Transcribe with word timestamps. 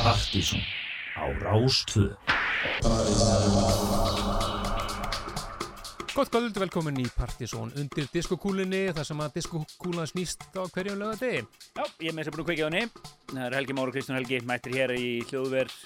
Partíson 0.00 0.60
á 1.12 1.28
Rástvö 1.44 2.16
Gott 6.14 6.30
kvöld, 6.32 6.56
velkomin 6.56 7.02
í 7.02 7.04
Partíson 7.12 7.68
undir 7.76 8.06
diskokúlinni, 8.08 8.94
þar 8.96 9.06
sem 9.10 9.20
að 9.20 9.36
diskokúlan 9.36 10.08
snýst 10.08 10.46
á 10.56 10.64
hverjum 10.72 10.96
lögadegi. 11.02 11.42
Já, 11.76 11.84
ég 12.00 12.08
er 12.08 12.16
með 12.16 12.22
þess 12.22 12.30
að 12.30 12.36
búin 12.36 12.44
að 12.44 12.48
kveikja 12.48 12.64
á 12.64 12.68
henni. 12.70 12.82
Það 13.28 13.44
er 13.44 13.58
Helgi 13.58 13.76
Máru 13.76 13.94
Kristján 13.94 14.18
Helgi, 14.18 14.40
mættir 14.48 14.76
hér 14.78 14.94
í 14.96 15.10
hljóðverð 15.28 15.76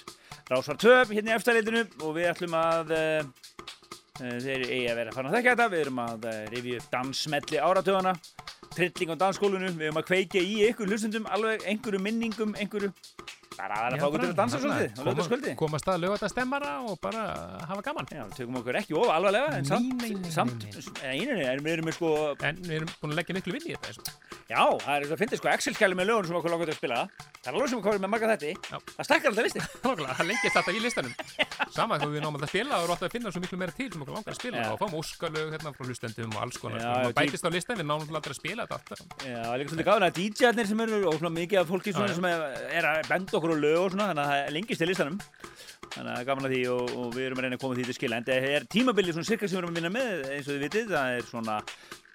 Rásvar 0.53 0.79
2 0.85 0.95
hérna 1.11 1.33
í 1.33 1.35
efstæðleitinu 1.35 1.83
og 1.99 2.15
við 2.15 2.31
ætlum 2.31 2.57
að 2.61 2.95
uh, 2.95 3.21
þeir 4.23 4.65
eigi 4.69 4.81
að 4.93 4.99
vera 5.01 5.11
að 5.11 5.19
fara 5.19 5.33
að 5.33 5.37
þekka 5.37 5.55
þetta. 5.57 5.69
Við 5.75 5.85
erum 5.85 6.03
að 6.05 6.29
uh, 6.31 6.41
rifja 6.55 6.79
upp 6.79 6.91
dansmelli 6.95 7.63
áratöðana, 7.67 8.15
trilling 8.79 9.11
á 9.11 9.21
dansskólinu, 9.27 9.75
við 9.75 9.89
erum 9.89 10.03
að 10.05 10.09
kveikja 10.13 10.47
í 10.47 10.59
ykkur 10.71 10.87
hlustundum, 10.87 11.27
alveg 11.35 11.67
einhverju 11.67 12.03
minningum, 12.07 12.55
einhverju 12.55 12.93
bara 13.55 13.79
að 13.87 13.97
fá 14.01 14.07
okkur 14.07 14.23
til 14.23 14.29
að 14.31 14.39
dansa 14.39 14.61
svolítið 14.61 14.99
á 14.99 15.03
lögðarskvöldi. 15.07 15.55
Koma 15.59 15.79
stað 15.81 16.01
lögadastemmara 16.03 16.73
og 16.89 16.99
bara 17.03 17.25
hafa 17.69 17.85
gaman. 17.85 18.09
Já, 18.11 18.23
við 18.25 18.37
tökum 18.39 18.59
okkur 18.61 18.79
ekki 18.81 18.97
of 18.99 19.11
alvarlega, 19.15 19.59
en 19.59 19.69
samt, 19.69 20.05
samt, 20.33 20.67
nei, 21.01 21.15
eininu, 21.15 21.39
en 21.45 21.63
við 21.65 21.77
erum 21.77 21.89
með 21.89 21.97
sko, 21.99 22.11
En 22.45 22.59
við 22.65 22.81
erum 22.81 22.91
búin 23.01 23.13
að 23.15 23.19
leggja 23.21 23.37
miklu 23.37 23.55
vinn 23.55 23.69
í 23.71 23.75
þetta. 23.75 24.15
Já, 24.45 24.61
það 24.61 24.91
er 24.95 25.05
svo 25.07 25.15
að 25.15 25.21
finna 25.23 25.39
sko 25.39 25.49
Excel-skjali 25.49 25.97
með 25.97 26.09
lögun 26.11 26.27
sem 26.29 26.37
okkur 26.37 26.53
langar 26.53 26.69
til 26.69 26.75
að 26.75 26.79
spila. 26.81 26.99
Það 27.45 27.49
er 27.49 27.55
alveg 27.55 27.69
sem 27.71 27.79
okkur 27.79 28.01
með 28.03 28.11
marga 28.13 28.29
þetta, 28.33 28.51
Já. 28.55 28.77
það 28.91 29.07
stakkar 29.07 29.31
alltaf. 29.31 29.45
Nákvæmlega, 29.85 30.15
það 30.19 30.29
lengist 30.29 30.55
þetta 30.57 30.75
í 30.75 30.81
listanum. 30.83 31.13
Sama 31.75 31.97
þegar 32.01 32.13
við 32.13 32.23
náum 32.25 32.37
að 32.39 32.51
spila 32.51 32.79
og 32.81 32.87
rátt 32.91 33.05
að 33.05 33.15
finna 33.15 33.33
svo 33.33 33.41
miklu 33.43 33.59
meira 33.61 33.75
til 33.75 33.87
sem 33.93 34.03
okkur 34.05 34.15
langar 34.17 34.35
að 34.35 34.39
spila 34.39 34.65
og 34.71 34.79
fáum 34.81 34.95
óskalög 34.99 35.51
hérna 35.55 35.73
frá 35.75 35.89
hlustendum 35.89 36.35
og 36.35 36.45
alls 36.45 36.59
konar. 36.61 36.81
Já, 36.81 36.91
já, 37.05 37.13
bætist 37.17 37.45
á 37.45 37.49
listan, 37.53 37.79
við 37.81 37.89
náum 37.89 38.05
alltaf 38.05 38.33
að 38.33 38.39
spila 38.39 38.67
þetta. 38.69 38.99
Já, 39.25 39.39
það 39.41 39.51
er 39.51 39.61
líka 39.61 39.73
svolítið 39.73 39.89
gáðan 39.89 40.07
að 40.07 40.19
DJ-arnir 40.19 40.69
sem 40.71 40.83
eru 40.85 41.01
og 41.09 41.17
svona 41.19 41.33
mikið 41.35 41.61
af 41.61 41.69
fólki 41.73 41.95
sem 41.95 42.29
er, 42.29 42.45
er 42.79 42.89
að 42.91 43.09
benda 43.11 43.37
okkur 43.39 43.44
á 43.53 43.57
lög 43.59 43.79
og 43.81 43.89
svona 43.93 44.09
þannig 44.09 44.23
að 44.23 44.29
það 44.31 44.39
er 44.41 44.53
lengist 44.55 44.79
til 44.81 44.89
listanum. 44.89 45.17
Þannig 45.95 46.11
að 46.11 46.21
er 46.21 46.27
að 46.35 46.53
því 46.55 46.63
og, 46.73 46.83
og 46.95 47.07
við 47.15 47.25
erum 47.25 47.39
að 47.39 47.43
reyna 47.45 47.55
að 47.55 47.63
koma 47.63 47.75
því 47.77 47.85
til 47.85 47.97
skila. 47.99 48.17
En 48.17 48.27
það 48.27 48.37
er 48.55 48.63
tímabilið 48.73 49.13
svona 49.15 49.29
cirka 49.29 49.45
sem 49.45 49.55
við 49.55 49.61
erum 49.61 49.71
að 49.71 49.77
vinna 49.79 49.93
með 49.93 50.11
eins 50.31 50.47
og 50.47 50.53
þið 50.55 50.63
vitið, 50.65 50.87
það 50.95 51.07
er 51.13 51.23
svona 51.29 51.55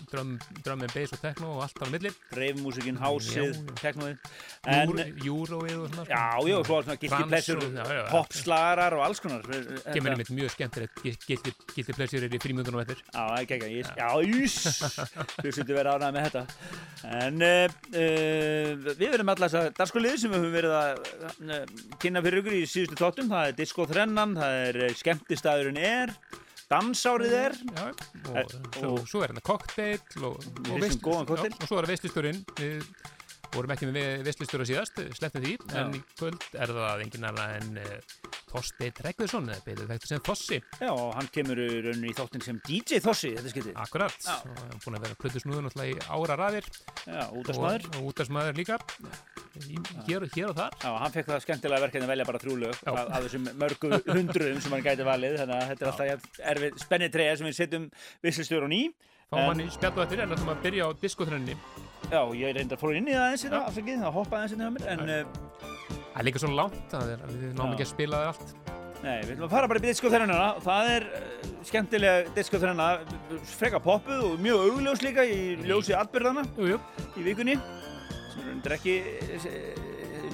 and 0.82 0.92
bass 0.94 1.14
og 1.14 1.20
techno 1.22 1.52
og 1.56 1.62
allt 1.66 1.82
á 1.82 1.86
milli. 1.92 2.12
Reifmúsikin, 2.36 2.98
hásið, 3.00 3.60
en 4.66 4.92
Júróið 5.22 5.76
og 5.82 5.88
svona 5.92 6.04
sko. 6.04 6.12
Já, 6.12 6.26
já, 6.48 6.56
svona 6.86 6.96
gildi 6.96 7.12
Trans 7.12 7.30
plessur, 7.32 7.62
og- 7.62 7.78
alls 9.06 9.20
konar. 9.20 9.42
Kemur 9.92 10.12
einmitt 10.14 10.32
mjög 10.34 10.50
skemmtilegt 10.56 11.02
gildi, 11.02 11.54
gildi 11.76 11.96
plessur 11.96 12.26
er 12.26 12.32
í 12.32 12.40
frímjöndunum 12.42 12.82
eftir. 12.82 13.02
Já, 13.12 13.24
ekki 13.40 13.58
ekki, 13.58 13.70
já, 13.96 14.10
júss, 14.26 14.56
þú 15.38 15.52
svolítið 15.52 15.78
verið 15.78 15.92
ánægð 15.96 16.16
með 16.16 16.28
þetta. 16.28 16.44
En 17.22 17.42
uh, 17.42 17.66
uh, 17.92 18.92
við 18.92 19.08
verum 19.16 19.32
alltaf 19.32 19.50
þess 19.52 19.60
að 19.62 19.72
dagskolið 19.80 20.18
sem 20.22 20.32
við 20.32 20.42
höfum 20.42 20.56
verið 20.56 20.76
að 20.78 21.02
uh, 21.48 21.64
kynna 22.02 22.22
fyrir 22.24 22.42
ykkur 22.42 22.58
í 22.58 22.62
síðustu 22.70 22.98
tóttum. 23.00 23.30
Það 23.32 23.50
er 23.50 23.58
Disco 23.62 23.86
Þrennan, 23.90 24.36
það 24.38 24.58
er 24.68 24.96
Skemmtistæðurinn 25.02 25.80
er, 25.82 26.14
Dansárið 26.72 27.32
er, 27.36 27.56
Já, 27.76 27.86
og, 27.88 28.36
Eh, 28.36 28.44
svo, 28.78 28.92
og- 28.96 29.08
svo 29.10 29.22
er 29.22 29.28
hérna 29.32 29.42
kokteil 29.44 29.98
og, 30.24 30.38
og, 30.72 31.28
og 31.28 31.66
svo 31.68 31.78
er 31.82 31.88
veislisturinn 31.90 32.40
við 32.56 32.86
vorum 33.52 33.72
ekki 33.74 33.88
með 33.92 34.22
veislistur 34.26 34.62
á 34.62 34.66
síðast 34.68 35.00
sleppum 35.18 35.42
því, 35.44 35.54
Já. 35.68 35.80
en 35.82 35.96
í 35.98 36.00
kvöld 36.18 36.44
er 36.56 36.72
það 36.72 37.02
engin 37.04 37.26
annað 37.28 37.56
en 37.58 37.80
uh, 37.82 38.30
Þorsteinn 38.52 38.94
Tryggvason 38.98 39.46
eða 39.52 39.64
betur 39.66 39.88
þetta 39.90 40.08
sem 40.10 40.22
Þossi 40.26 40.58
já, 40.60 40.88
og 40.92 41.12
hann 41.16 41.28
kemur 41.32 41.60
í 41.62 41.68
rauninni 41.86 42.10
í 42.12 42.16
þáttin 42.16 42.44
sem 42.44 42.58
DJ 42.66 43.00
Þossi, 43.04 43.30
þetta 43.38 43.52
skiptið. 43.54 43.76
Akkurat, 43.84 44.16
og 44.28 44.58
hann 44.60 44.72
er 44.74 44.82
búin 44.84 44.98
að 44.98 45.06
vera 45.06 45.18
plötusnúður 45.22 45.66
náttúrulega 45.68 45.94
í 45.94 46.08
ára 46.16 46.36
raðir 46.42 46.68
Já, 47.06 47.22
útastmaður. 47.42 47.86
og, 47.88 47.96
og 48.02 48.10
útarsmaður 48.12 48.58
líka 48.60 48.78
í, 49.62 49.78
hér, 50.08 50.26
og- 50.26 50.36
hér 50.36 50.52
og 50.52 50.58
þar 50.60 50.76
Já, 50.84 50.90
hann 51.04 51.14
fekk 51.16 51.30
það 51.32 51.44
skemmtilega 51.46 51.84
verkefni 51.86 52.06
að 52.08 52.12
velja 52.12 52.28
bara 52.28 52.42
þrjú 52.44 52.58
lög 52.64 52.76
Já. 52.82 52.90
af, 52.92 53.00
af 53.08 53.24
þessum 53.28 53.48
mörgu 53.62 53.92
hundruðum 54.12 54.60
sem 54.64 54.76
hann 54.76 54.84
gæti 54.88 55.08
valið, 55.08 55.38
þannig 55.40 55.56
að 55.62 55.72
þetta 55.72 55.88
er 55.88 55.92
alltaf 55.92 56.44
erfið 56.52 56.78
spennið 56.84 57.14
treyja 57.16 57.36
sem 57.40 57.48
við 57.48 57.58
setjum 57.62 57.88
visslistur 58.24 58.64
á 58.64 58.68
ný. 58.72 58.82
En- 59.32 59.46
hann 59.48 59.64
í 59.64 59.70
spjallu 59.72 60.04
eftir 60.04 60.20
en 60.26 60.34
ætlum 60.36 60.52
að 60.52 60.62
byrja 60.66 60.88
á 60.88 60.90
diskotrenninni 61.00 61.56
Já, 62.12 62.20
ég 62.36 62.52
reyndar 62.58 62.76
fór 62.80 62.96
inn 62.98 63.08
í 63.08 63.14
það 63.16 63.30
eins 63.30 63.44
hérna, 63.46 63.58
Já. 63.62 63.68
afsakið, 63.70 64.00
það 64.02 64.16
hoppaði 64.18 64.44
eins 64.44 64.52
hérna 64.52 64.66
hjá 64.66 64.72
mér, 64.74 64.88
en 64.92 65.02
uh, 65.06 65.20
það 66.12 66.18
er 66.20 66.26
líka 66.28 66.42
svona 66.42 66.56
langt, 66.58 66.82
það 66.92 67.12
er, 67.14 67.22
við 67.32 67.54
náum 67.56 67.70
ekki 67.72 67.86
að 67.86 67.90
spila 67.92 68.18
það 68.20 68.32
allt. 68.32 68.50
Nei, 69.02 69.14
við 69.24 69.30
ætlum 69.32 69.46
að 69.46 69.54
fara 69.56 69.70
bara 69.70 69.80
í 69.80 69.84
diskoþrennuna 69.86 70.48
það 70.62 70.90
er 70.92 71.06
uh, 71.08 71.46
skemmtileg 71.70 72.28
diskoþrenna 72.36 72.88
freka 73.54 73.80
poppuð 73.82 74.26
og 74.28 74.44
mjög 74.44 74.66
augljós 74.66 75.04
líka 75.06 75.24
í 75.24 75.38
ljósi 75.64 75.96
atbyrðana 75.96 76.44
Jú, 76.58 76.74
jú, 76.74 76.78
í 77.16 77.24
vikunni. 77.30 77.56
Sem 78.34 78.44
er 78.44 78.52
undir 78.58 78.76
ekki 78.76 78.96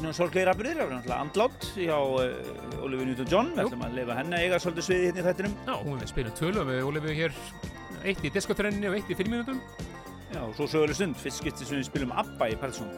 nú 0.03 0.11
sorglegir 0.15 0.51
atbyrðir, 0.51 0.81
það 0.83 0.85
er 0.85 0.97
náttúrulega 0.97 1.23
andlátt 1.29 1.69
hjá 1.79 1.97
uh, 1.97 2.83
Olivia 2.83 3.13
Newton-John 3.13 3.55
við 3.55 3.65
ætlum 3.69 3.87
að 3.87 4.01
leifa 4.01 4.19
henni 4.19 4.39
að 4.41 4.49
eiga 4.49 4.61
svolítið 4.67 4.89
sviði 4.89 5.07
hérna 5.13 5.23
í 5.23 5.29
þættinum. 5.31 5.57
Já, 5.63 5.75
hún 5.87 6.03
við 6.03 6.11
spilum 6.11 6.37
tölu 6.43 6.65
og 6.65 6.69
við 6.73 6.89
Ólefum 6.91 7.17
hér 7.23 7.39
eitt 8.03 8.27
í 8.27 8.35
diskotrenninni 8.35 8.91
og 8.91 8.99
eitt 8.99 9.15
í 9.15 9.19
fimm 9.19 9.33
mínútum 9.35 9.63
Já, 10.29 10.43
og 10.45 10.55
svo 10.59 10.69
söguleg 10.69 10.99
stund, 10.99 11.17
fyrst 11.17 11.43
skipti 11.43 11.65
sem 11.65 11.81
við 11.81 11.89
spilum 11.89 12.15
ABBA 12.21 12.53
í 12.53 12.59
Partisón 12.61 12.91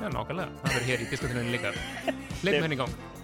Já, 0.00 0.08
nákvæmlega, 0.08 0.48
það 0.62 0.74
verður 0.74 0.86
hér 0.88 1.02
í 1.04 1.08
diskotrenninni 1.10 1.56
líka. 1.58 1.74
Leifum 2.46 2.64
henni 2.64 2.78
í 2.78 2.80
gang 2.80 3.19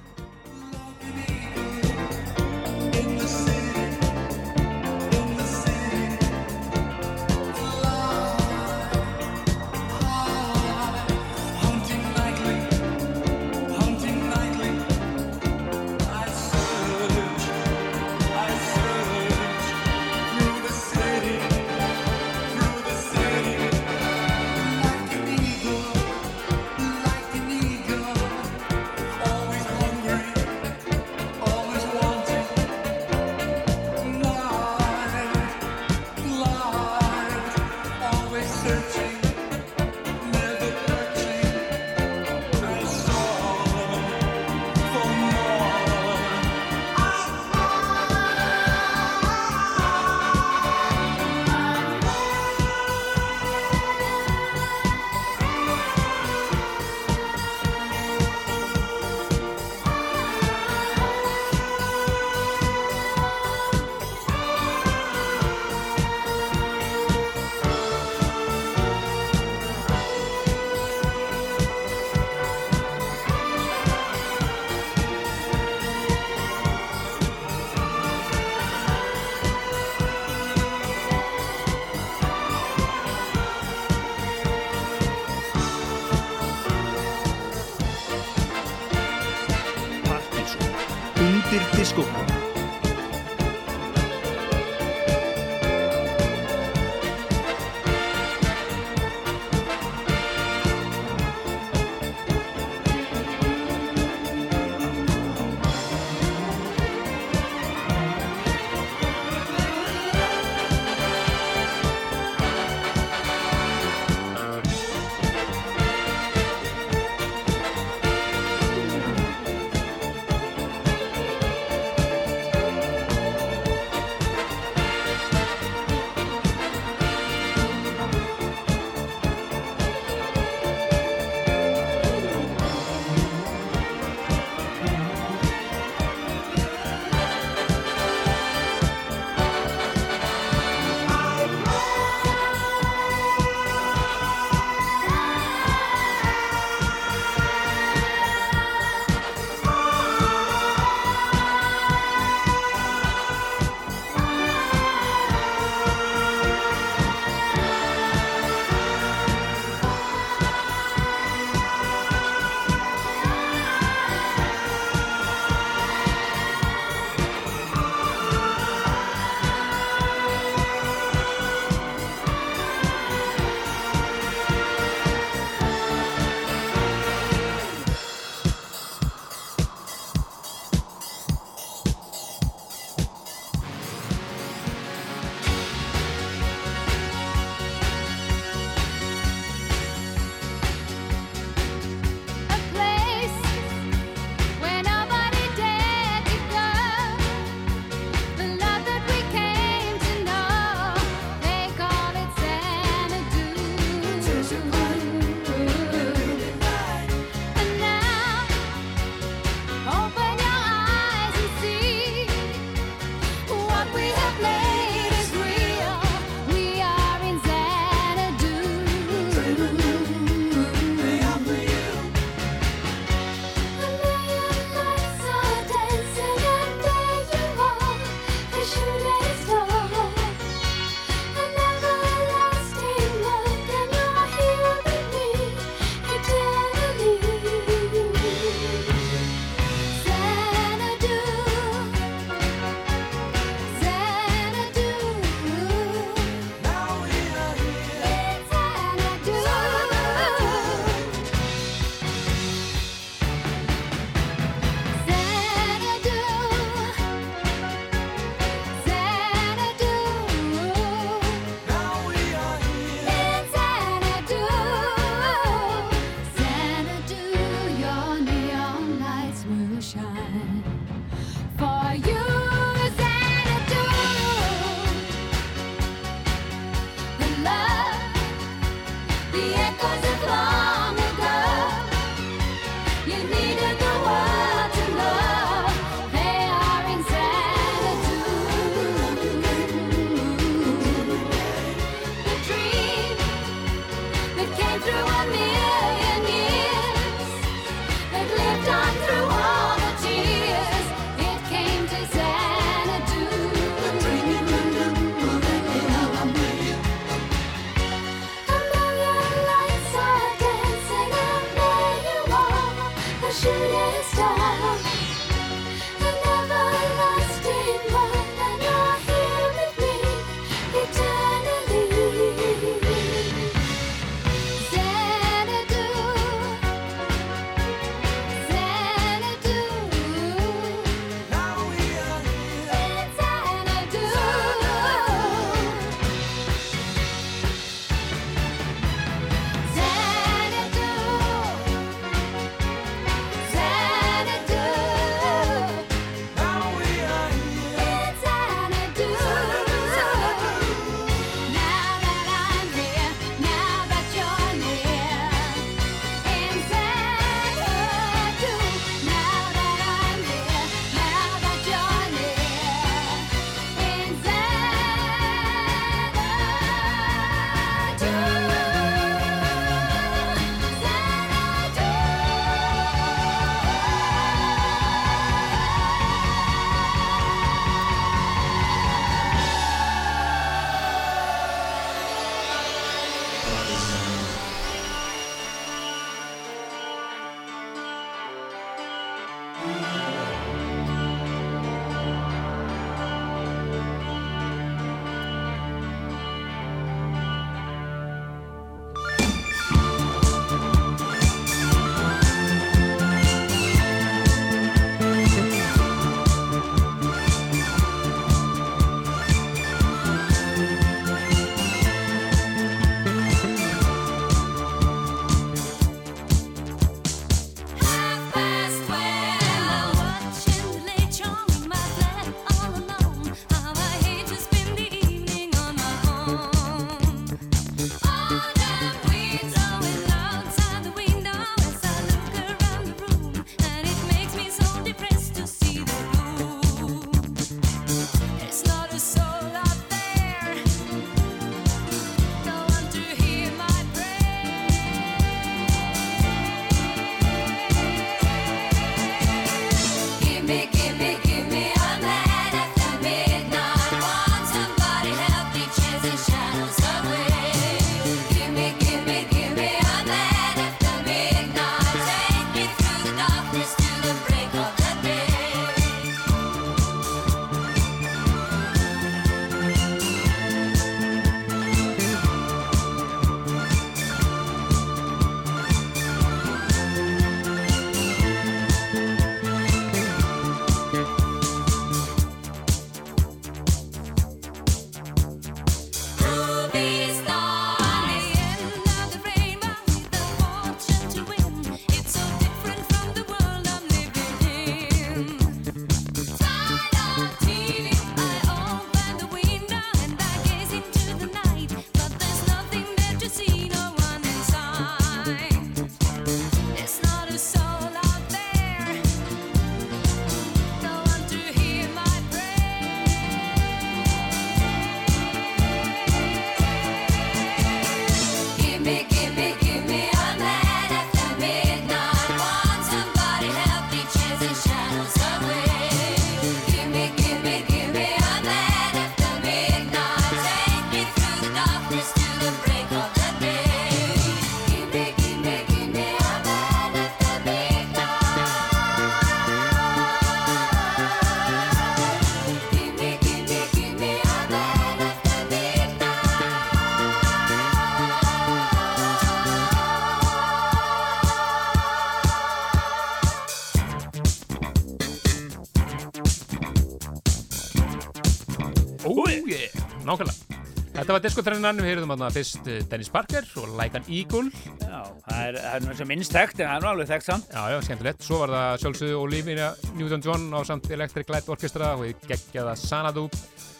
var 561.16 561.22
diskotrennan, 561.24 561.78
við 561.80 561.88
heyrðum 561.90 562.10
þarna 562.12 562.28
fyrst 562.34 562.66
eh, 562.68 562.82
Dennis 562.90 563.08
Parker 563.12 563.46
og 563.62 563.70
Like 563.78 563.96
an 563.98 564.04
Eagle. 564.12 564.50
Já, 564.82 564.98
það 565.24 565.38
er, 565.46 565.58
er 565.72 565.86
eins 565.88 566.02
og 566.04 566.08
minnst 566.10 566.34
þekkt, 566.34 566.60
en 566.60 566.68
það 566.68 566.76
er 566.82 566.88
alveg 566.90 567.08
þekkt 567.10 567.26
samt. 567.30 567.48
Já, 567.54 567.62
já, 567.72 567.76
skemmtilegt. 567.86 568.24
Svo 568.26 568.40
var 568.42 568.52
það 568.52 568.82
sjálfsögðu 568.82 569.16
Olivia 569.22 569.70
Newton-John 569.96 570.44
á 570.52 570.60
samt 570.68 570.90
Electric 570.92 571.32
Light 571.32 571.48
Orchestra 571.54 571.94
og 571.96 572.04
við 572.04 572.26
geggjaða 572.28 572.74
Sanadu. 572.80 573.26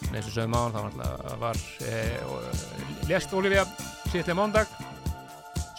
En 0.09 0.16
eins 0.16 0.31
og 0.31 0.35
sögum 0.37 0.57
á 0.57 0.61
hann, 0.64 0.75
það 0.76 0.83
var, 0.87 0.97
náttúrulega- 0.97 1.38
var 1.45 1.62
e, 1.87 3.07
lest 3.11 3.37
Olivia 3.37 3.66
síðlega 4.11 4.38
mándag, 4.40 4.75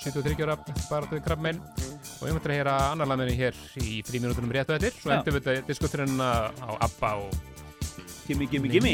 73 0.03 0.45
ára 0.45 0.55
baratuði 0.87 1.23
krabbmenn 1.25 1.59
og 1.59 2.23
við 2.23 2.33
möttum 2.37 2.51
að 2.53 2.57
heyra 2.57 2.75
annar 2.93 3.09
lagmenni 3.09 3.35
hér 3.37 3.57
í 3.81 3.99
fríminútunum 4.07 4.53
rétt 4.55 4.69
og 4.71 4.77
eftir. 4.77 4.95
Svo 5.01 5.11
Já. 5.13 5.19
endum 5.19 5.37
við 5.37 5.47
þetta 5.49 5.67
diskotrenna 5.69 6.31
á 6.53 6.69
ABBA 6.87 7.13
og 7.25 7.55
Gimme, 8.27 8.43
gimme, 8.51 8.67
gimme. 8.67 8.91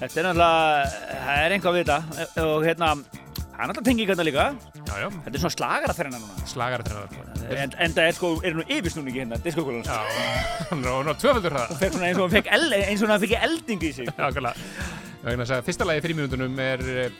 Já, 0.00 0.06
Þetta 0.08 0.20
er 0.20 0.26
náttúrulega, 0.30 0.84
það 1.26 1.40
er 1.44 1.54
einhvað 1.56 1.74
við 1.76 1.82
þetta 1.90 2.44
og 2.46 2.62
hérna, 2.64 2.86
það 3.00 3.58
er 3.60 3.68
náttúrulega 3.68 3.88
tengingarna 3.90 4.24
líka. 4.24 4.46
já, 4.88 4.94
já, 4.96 5.08
Þetta 5.10 5.34
er 5.34 5.42
svona 5.42 5.56
slagaraþrenna 5.56 6.20
núna. 6.22 6.46
slagara 6.48 6.86
þrennar. 6.86 7.28
En, 7.50 7.74
en 7.84 7.92
það 7.96 8.06
er 8.06 8.16
sko, 8.16 8.30
er 8.46 8.56
nú 8.56 8.64
yfirsnúningi 8.64 9.20
hérna, 9.20 9.40
diskokúlan. 9.44 9.84
Já, 9.84 10.00
hann 10.70 10.84
er 10.84 11.10
er 11.12 11.20
tvöfaldur 11.20 11.52
hraða. 11.52 11.76
Fekk 11.82 11.98
svona 11.98 12.08
eins 12.08 13.02
og 13.04 13.12
hann 13.12 13.20
fekk, 13.20 13.36
elding 13.44 13.84
í 13.84 13.92
sig. 13.92 14.08
Nákvæmlega. 14.16 14.54
Vegna 15.20 15.44
þess 15.44 15.56
að 15.58 15.66
fyrsta 15.68 15.84
lagi 15.84 16.00
fyrir 16.06 16.16
mínútonum 16.16 16.60
er 16.64 16.84
eh, 17.04 17.10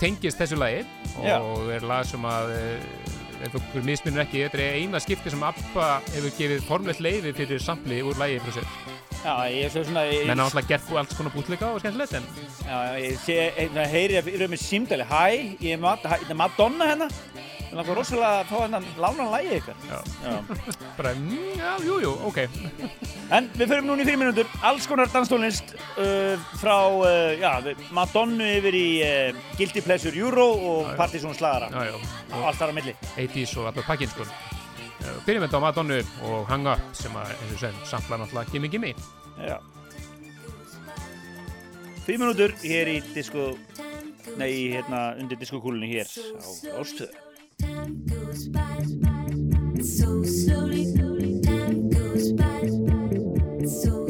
tengist 0.00 0.40
þessu 0.40 0.56
lagi 0.56 0.80
Já. 1.20 1.36
og 1.44 1.68
er 1.74 1.84
lag 1.84 2.06
sem 2.08 2.24
að 2.24 2.54
eh, 2.56 3.44
ef 3.44 3.58
okkur 3.60 3.84
misminnur 3.84 4.24
ekki, 4.24 4.46
þetta 4.46 4.62
er 4.64 4.80
eina 4.80 5.00
skipti 5.02 5.32
sem 5.34 5.44
ABBA 5.44 5.88
hefur 6.14 6.36
gefið 6.38 6.64
formlegt 6.64 7.04
leiði 7.04 7.34
fyrir 7.36 7.60
sampli 7.60 8.00
úr 8.00 8.16
lagi 8.16 8.40
frá 8.40 8.56
sér. 8.56 8.93
Já, 9.24 9.34
ég 9.48 9.70
svo 9.72 9.80
svona, 9.86 10.02
ég, 10.10 10.26
Menn 10.28 10.42
á 10.42 10.44
alltaf 10.44 10.66
gert 10.68 10.84
þú 10.84 10.98
alls 11.00 11.14
konar 11.16 11.32
bútleika 11.32 11.70
og 11.72 11.80
skemmtilegt 11.80 12.18
en 12.18 12.26
já, 12.66 12.76
ég 13.00 13.14
sé, 13.22 13.38
það 13.72 13.94
heyri 13.94 14.18
ég 14.18 14.26
fyrir 14.26 14.50
með 14.52 14.60
símdali, 14.60 15.06
hæ, 15.08 15.22
ég 15.64 15.78
er 15.78 16.36
Madonna 16.36 16.90
hérna. 16.90 17.08
Það 17.74 17.80
náttúrulega 17.80 17.94
rosalega 17.98 18.32
að 18.38 18.50
fá 18.50 18.58
hérna 18.60 18.80
lánan 19.02 19.30
lagi 19.32 19.56
ykkar. 19.56 19.78
Já. 19.88 19.96
Já. 20.22 20.58
bara, 20.98 21.12
mm, 21.18 21.46
já, 21.58 21.70
jú, 21.82 21.96
jú, 22.04 22.12
ok. 22.28 22.38
En 23.34 23.48
við 23.56 23.72
förum 23.72 23.88
núna 23.88 24.04
í 24.04 24.06
fimm 24.06 24.22
minútur, 24.22 24.50
alls 24.62 24.86
konar 24.86 25.10
danstónlist 25.10 25.72
uh, 25.74 26.36
frá, 26.60 26.76
uh, 26.86 27.32
já, 27.40 27.74
Madonnu 27.96 28.46
yfir 28.60 28.78
í 28.78 28.88
uh, 29.08 29.46
Guilty 29.58 29.82
Pleasure 29.82 30.20
Euro 30.20 30.50
og. 30.54 30.92
Partizón 31.00 31.34
Slagara. 31.34 31.72
Já, 31.72 31.94
já. 31.94 32.20
Og 32.34 32.44
allt 32.44 32.60
þar 32.60 32.70
á 32.70 32.78
milli. 32.78 32.94
80s 33.16 33.56
og 33.58 33.72
allur 33.72 33.88
pakkin, 33.88 34.12
sko. 34.12 34.28
Byrjum 35.26 35.44
þetta 35.46 35.60
á 35.60 35.64
Madonnu 35.64 36.00
og 36.28 36.48
Hang 36.50 36.68
Up 36.68 36.82
sem 36.96 37.14
að, 37.16 37.32
eins 37.36 37.54
og 37.56 37.62
sem, 37.62 37.78
sampla 37.88 38.18
náttúrulega 38.20 38.52
Gimme 38.52 38.70
Gimme. 38.72 38.92
Já. 39.40 39.58
Fimm 42.04 42.20
minútur 42.20 42.52
hér 42.60 42.90
í 42.92 42.98
disco, 43.14 43.54
nei, 44.36 44.74
hérna 44.74 45.14
undir 45.20 45.40
diskokúlunni 45.40 45.88
hér 45.88 46.08
á 46.10 46.48
Ástöð. 46.80 47.12
Time 47.58 47.96
goes 48.08 48.48
by 48.48 48.84
so 49.80 50.22
slowly. 50.24 50.92
Time 51.40 51.88
goes 51.88 52.32
by 52.32 52.68
so 53.66 54.03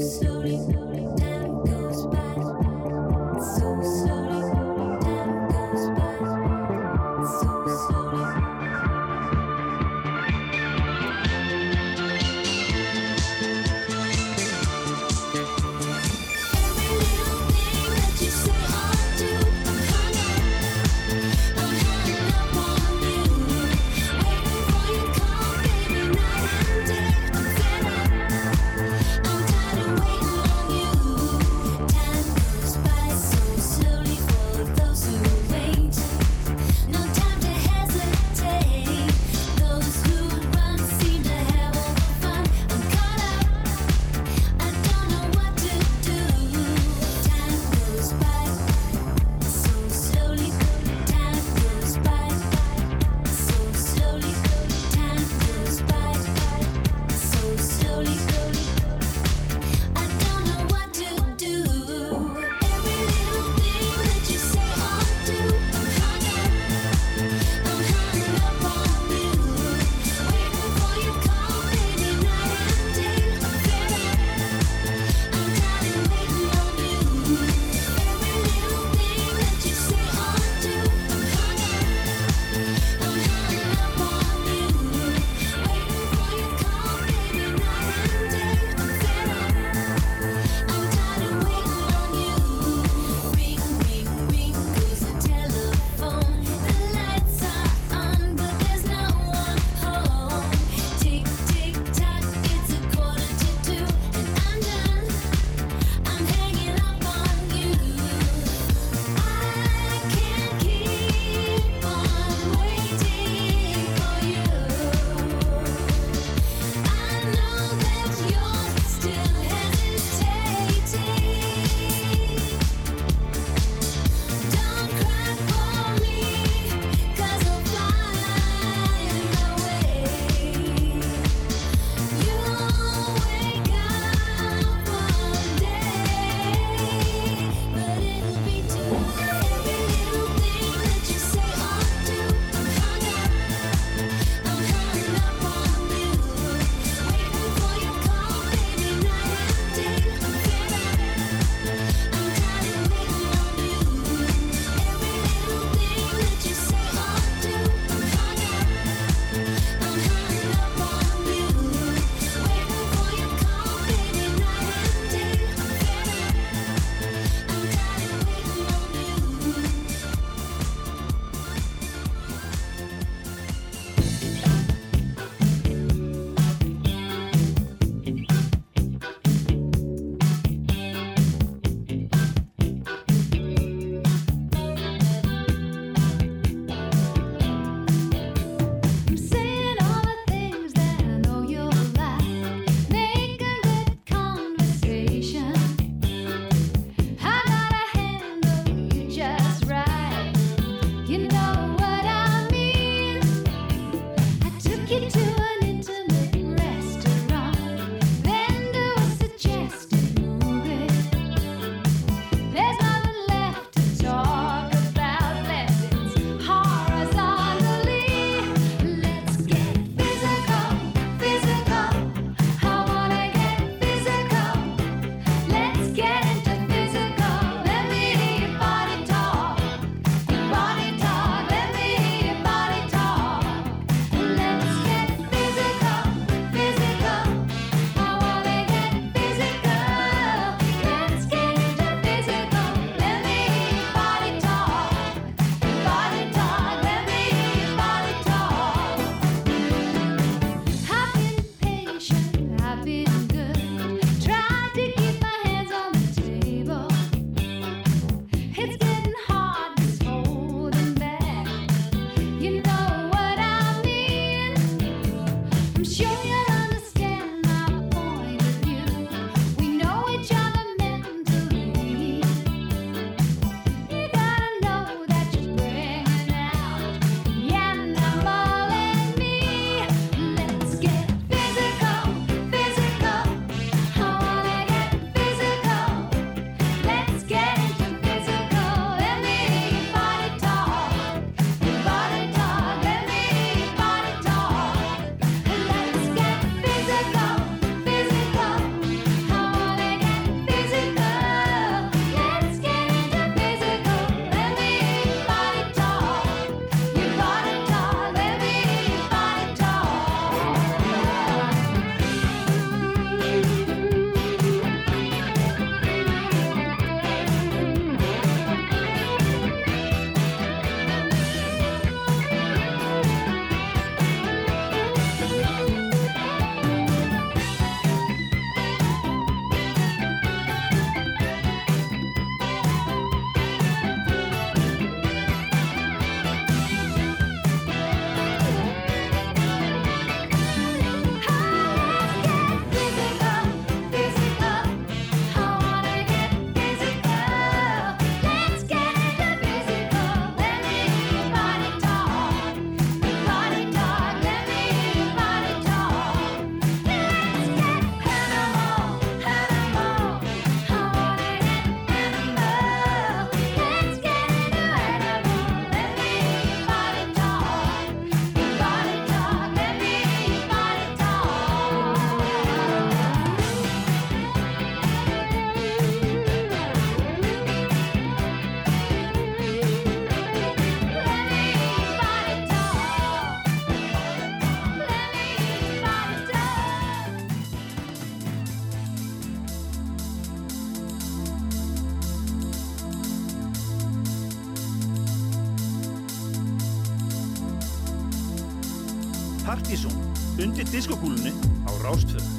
diskokúlunni 400.75 401.31
á 401.63 401.71
Rástvöð. 401.87 402.34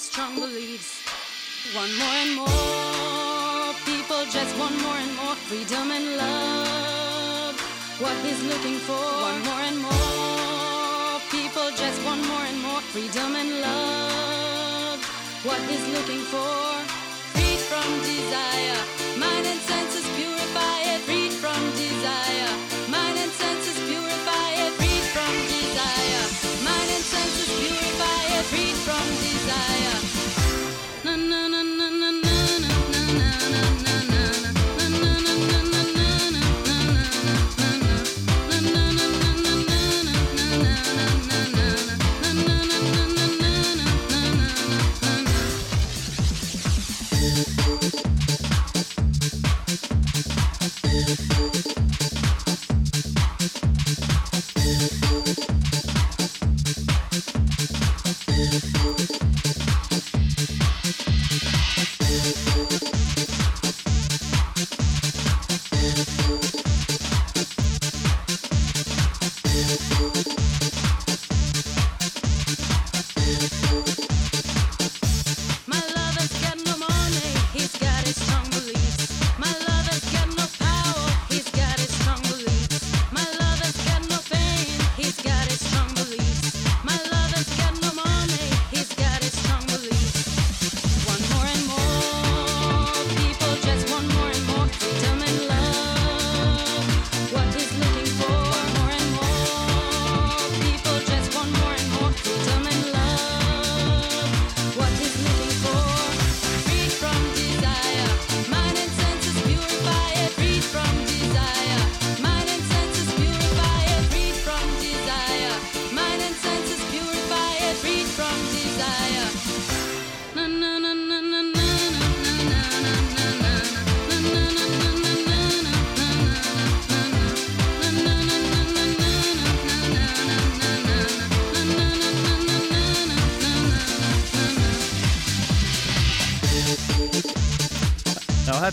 their 0.00 0.12
strong 0.12 0.34
beliefs. 0.36 1.02
One 1.74 1.92
more 1.98 2.18
and 2.24 2.36
more 2.36 3.74
people 3.84 4.24
just 4.30 4.56
want 4.58 4.76
more 4.82 4.96
and 4.96 5.14
more 5.16 5.34
freedom 5.48 5.90
and 5.90 6.16
love. 6.16 7.54
What 8.00 8.16
he's 8.24 8.42
looking 8.44 8.78
for. 8.88 9.04
One 9.28 9.40
more 9.48 9.62
and 9.68 9.78
more 9.78 11.20
people 11.30 11.68
just 11.76 11.98
want 12.04 12.26
more 12.26 12.44
and 12.50 12.60
more 12.62 12.80
freedom 12.92 13.36
and 13.36 13.50
love. 13.60 15.00
What 15.44 15.60
he's 15.68 15.86
looking 15.94 16.22
for. 16.32 16.79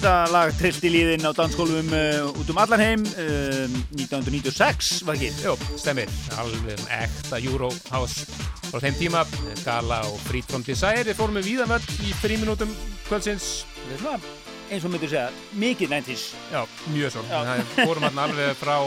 Þetta 0.08 0.32
lag 0.32 0.54
trillt 0.56 0.86
í 0.88 0.90
líðin 0.94 1.28
á 1.28 1.36
dansskólum 1.36 1.90
uh, 1.92 2.30
út 2.40 2.52
um 2.54 2.60
allan 2.62 2.80
heim 2.80 3.02
uh, 3.20 3.66
1996, 3.98 5.02
var 5.04 5.18
ekki? 5.18 5.34
Jó, 5.44 5.58
stemmir, 5.76 6.12
alveg 6.40 6.80
ekta 6.96 7.42
Eurohouse 7.42 8.24
frá 8.70 8.80
þeim 8.86 8.96
tíma, 9.02 9.26
Gala 9.66 10.00
og 10.08 10.16
Free 10.30 10.46
From 10.48 10.64
Desire, 10.64 11.04
við 11.10 11.20
fórum 11.20 11.36
með 11.36 11.50
víðanvöld 11.50 11.92
í 12.08 12.14
fríminútum 12.22 12.72
kvöldsins, 13.10 13.50
eins 13.98 14.88
og 14.88 14.94
myndur 14.94 15.12
segja, 15.12 15.28
mikið 15.60 15.98
90s. 15.98 16.26
já, 16.56 16.62
mjög 16.96 17.16
svo, 17.18 17.28
það 17.28 17.68
fórum 17.76 18.08
hann 18.08 18.26
alveg 18.30 18.56
frá 18.64 18.78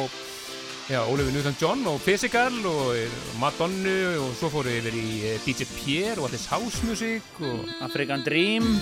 Já, 0.91 1.05
Oliver 1.07 1.31
Newton-John 1.31 1.85
og 1.87 2.01
Physical 2.03 2.57
og 2.67 2.97
eh, 2.99 3.13
Madonna 3.39 3.93
og 4.25 4.33
svo 4.35 4.49
fórum 4.51 4.73
við 4.73 4.81
yfir 4.81 4.97
í 4.99 5.11
eh, 5.23 5.45
DJ 5.45 5.69
Pierre 5.77 6.19
og 6.19 6.27
allir 6.27 6.43
house 6.51 6.83
music 6.83 7.37
og 7.47 7.69
African 7.87 8.25
Dream 8.27 8.73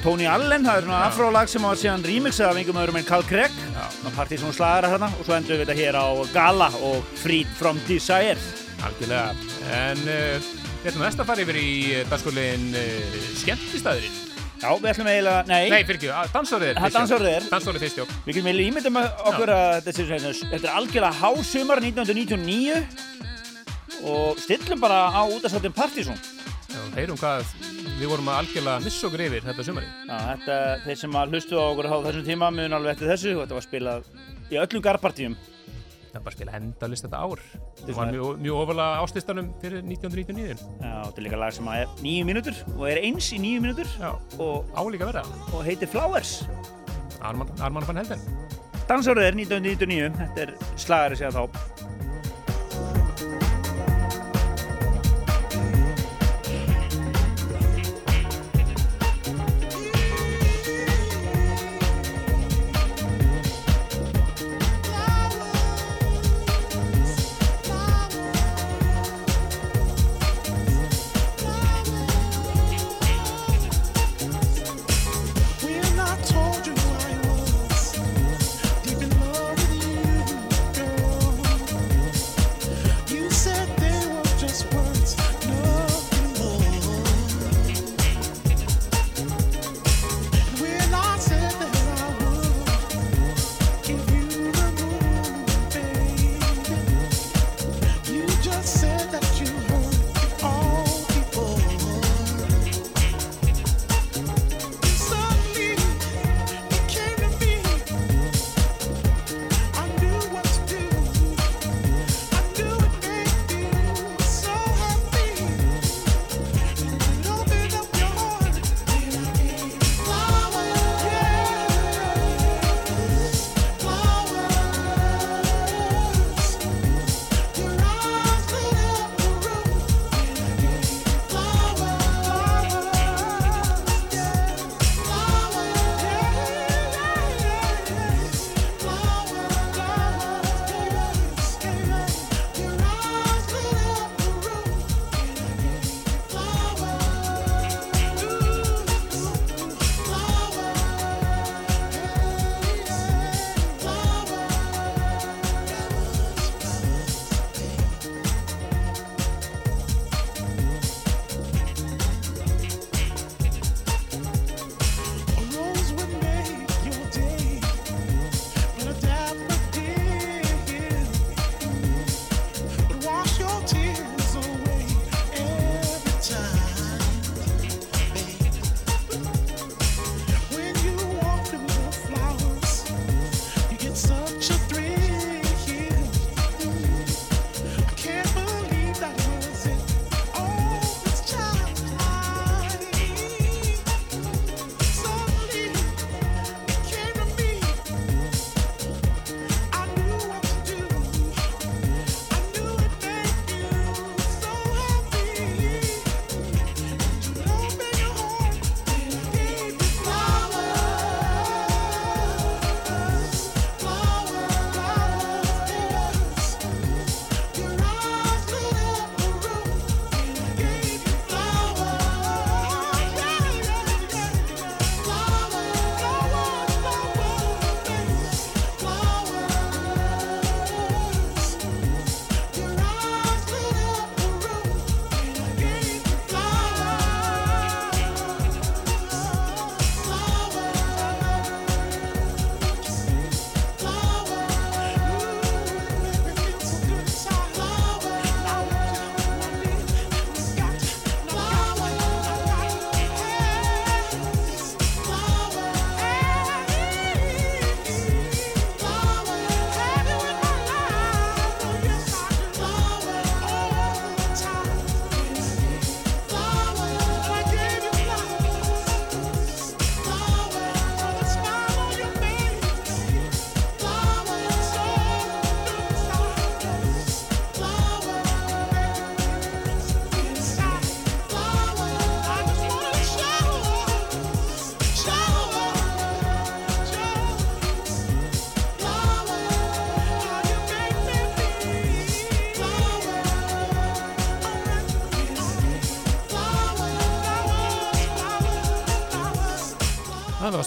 Tony 0.00 0.26
Allen, 0.26 0.64
það 0.66 0.78
er 0.78 0.84
svona 0.86 1.00
afrólag 1.06 1.50
sem 1.52 1.62
var 1.62 1.76
síðan 1.78 2.02
remixað 2.06 2.48
af 2.50 2.56
einhverjum 2.58 2.80
öðrum 2.82 2.98
en 3.02 3.06
Carl 3.06 3.24
Já. 3.28 3.86
og 4.06 4.12
partí 4.16 4.38
sem 4.40 4.52
slagara 4.56 4.88
hérna 4.90 5.08
og 5.18 5.24
svo 5.26 5.34
endur 5.36 5.56
við 5.60 5.66
þetta 5.66 5.76
hér 5.78 5.94
á 6.00 6.06
Gala 6.32 6.68
og 6.82 7.04
Freed 7.20 7.50
From 7.58 7.78
Desire 7.86 8.38
algjörlega. 8.82 9.30
En 9.70 9.98
uh, 10.08 10.50
við 10.82 10.90
ætlum 10.90 11.04
næst 11.06 11.20
að 11.22 11.28
fara 11.28 11.44
yfir 11.44 11.58
í 11.60 11.70
dagsskólinn 12.10 12.68
uh, 12.74 13.16
skemmtistæðurinn. 13.42 14.16
Já, 14.62 14.68
við 14.78 14.90
ætlum 14.92 15.08
eiginlega, 15.10 15.40
nei, 15.50 15.62
Nei, 15.70 15.82
fyrir 15.86 15.98
ekki, 15.98 16.10
dansárið 16.34 16.68
er 16.70 16.76
Það 16.78 16.82
fyrst, 16.84 16.94
já. 16.94 16.98
dansárið 17.00 17.30
er. 17.32 17.42
Dansárið 17.50 17.84
fyrst, 17.86 17.98
já. 17.98 18.04
við 18.26 18.36
getum 18.36 18.48
eiginlega 18.50 18.70
ímyndum 18.72 18.98
okkur 19.02 19.50
að 19.56 19.72
þetta, 19.86 19.90
svona- 19.98 20.50
er 20.58 20.60
algjörlega 20.76 21.18
hásumar 21.22 21.78
1999 21.82 22.78
og 24.02 24.38
stillum 24.42 24.80
bara 24.82 24.98
á 25.10 25.22
útastáttum 25.30 25.74
Partizón 25.74 26.18
Já, 26.72 26.80
heyrum 26.96 27.18
hvað 27.18 27.42
við 28.02 28.10
vorum 28.10 28.30
að 28.32 28.42
algjörlega 28.42 28.82
missa 28.82 29.08
okkur 29.08 29.24
yfir 29.28 29.46
þetta 29.46 29.66
sumarið. 29.68 29.96
Já, 30.08 30.18
þetta, 30.32 30.58
þeir 30.88 31.00
sem 31.04 31.18
að 31.20 31.34
hlustu 31.36 31.58
á 31.62 31.64
okkur 31.70 31.88
á 31.88 31.96
þessum 32.08 32.28
tíma 32.28 32.52
mun 32.54 32.76
alveg 32.78 32.96
eftir 32.96 33.12
þessu 33.12 33.34
þetta 33.38 33.58
var 33.58 33.66
spilað 33.68 34.12
í 34.52 34.58
öllum 34.62 34.84
garpartíum 34.84 35.36
Það 36.12 36.18
var 36.18 36.24
bara 36.26 36.34
að 36.34 36.36
spila 36.36 36.56
endalist 36.58 37.04
þetta 37.06 37.18
ár. 37.24 37.42
Það 37.78 37.94
var 37.96 38.10
mjög, 38.12 38.40
mjög 38.44 38.58
ofalega 38.60 38.98
ástlistanum 39.00 39.46
fyrir 39.62 39.78
1999. 39.80 40.64
Já, 40.82 40.90
þetta 41.06 41.22
er 41.22 41.24
líka 41.24 41.38
lag 41.40 41.54
sem 41.56 41.70
er 41.72 41.94
nýju 42.04 42.26
mínútur 42.28 42.58
og 42.74 42.82
er 42.90 43.00
eins 43.00 43.30
í 43.32 43.38
nýju 43.40 43.62
mínútur 43.64 43.88
Já, 43.96 44.10
og, 44.36 44.68
álíka 44.76 45.08
verða. 45.08 45.22
og 45.54 45.64
heitir 45.64 45.88
Flowers 45.88 46.34
Arman, 47.24 47.48
Arman 47.64 47.88
van 47.88 48.02
Helden. 48.02 48.20
Dansárið 48.90 49.30
er 49.30 49.40
1999, 49.40 50.12
þetta 50.20 50.44
er 50.44 50.52
slagari 50.84 51.16
segja 51.16 51.32
þá 51.32 51.88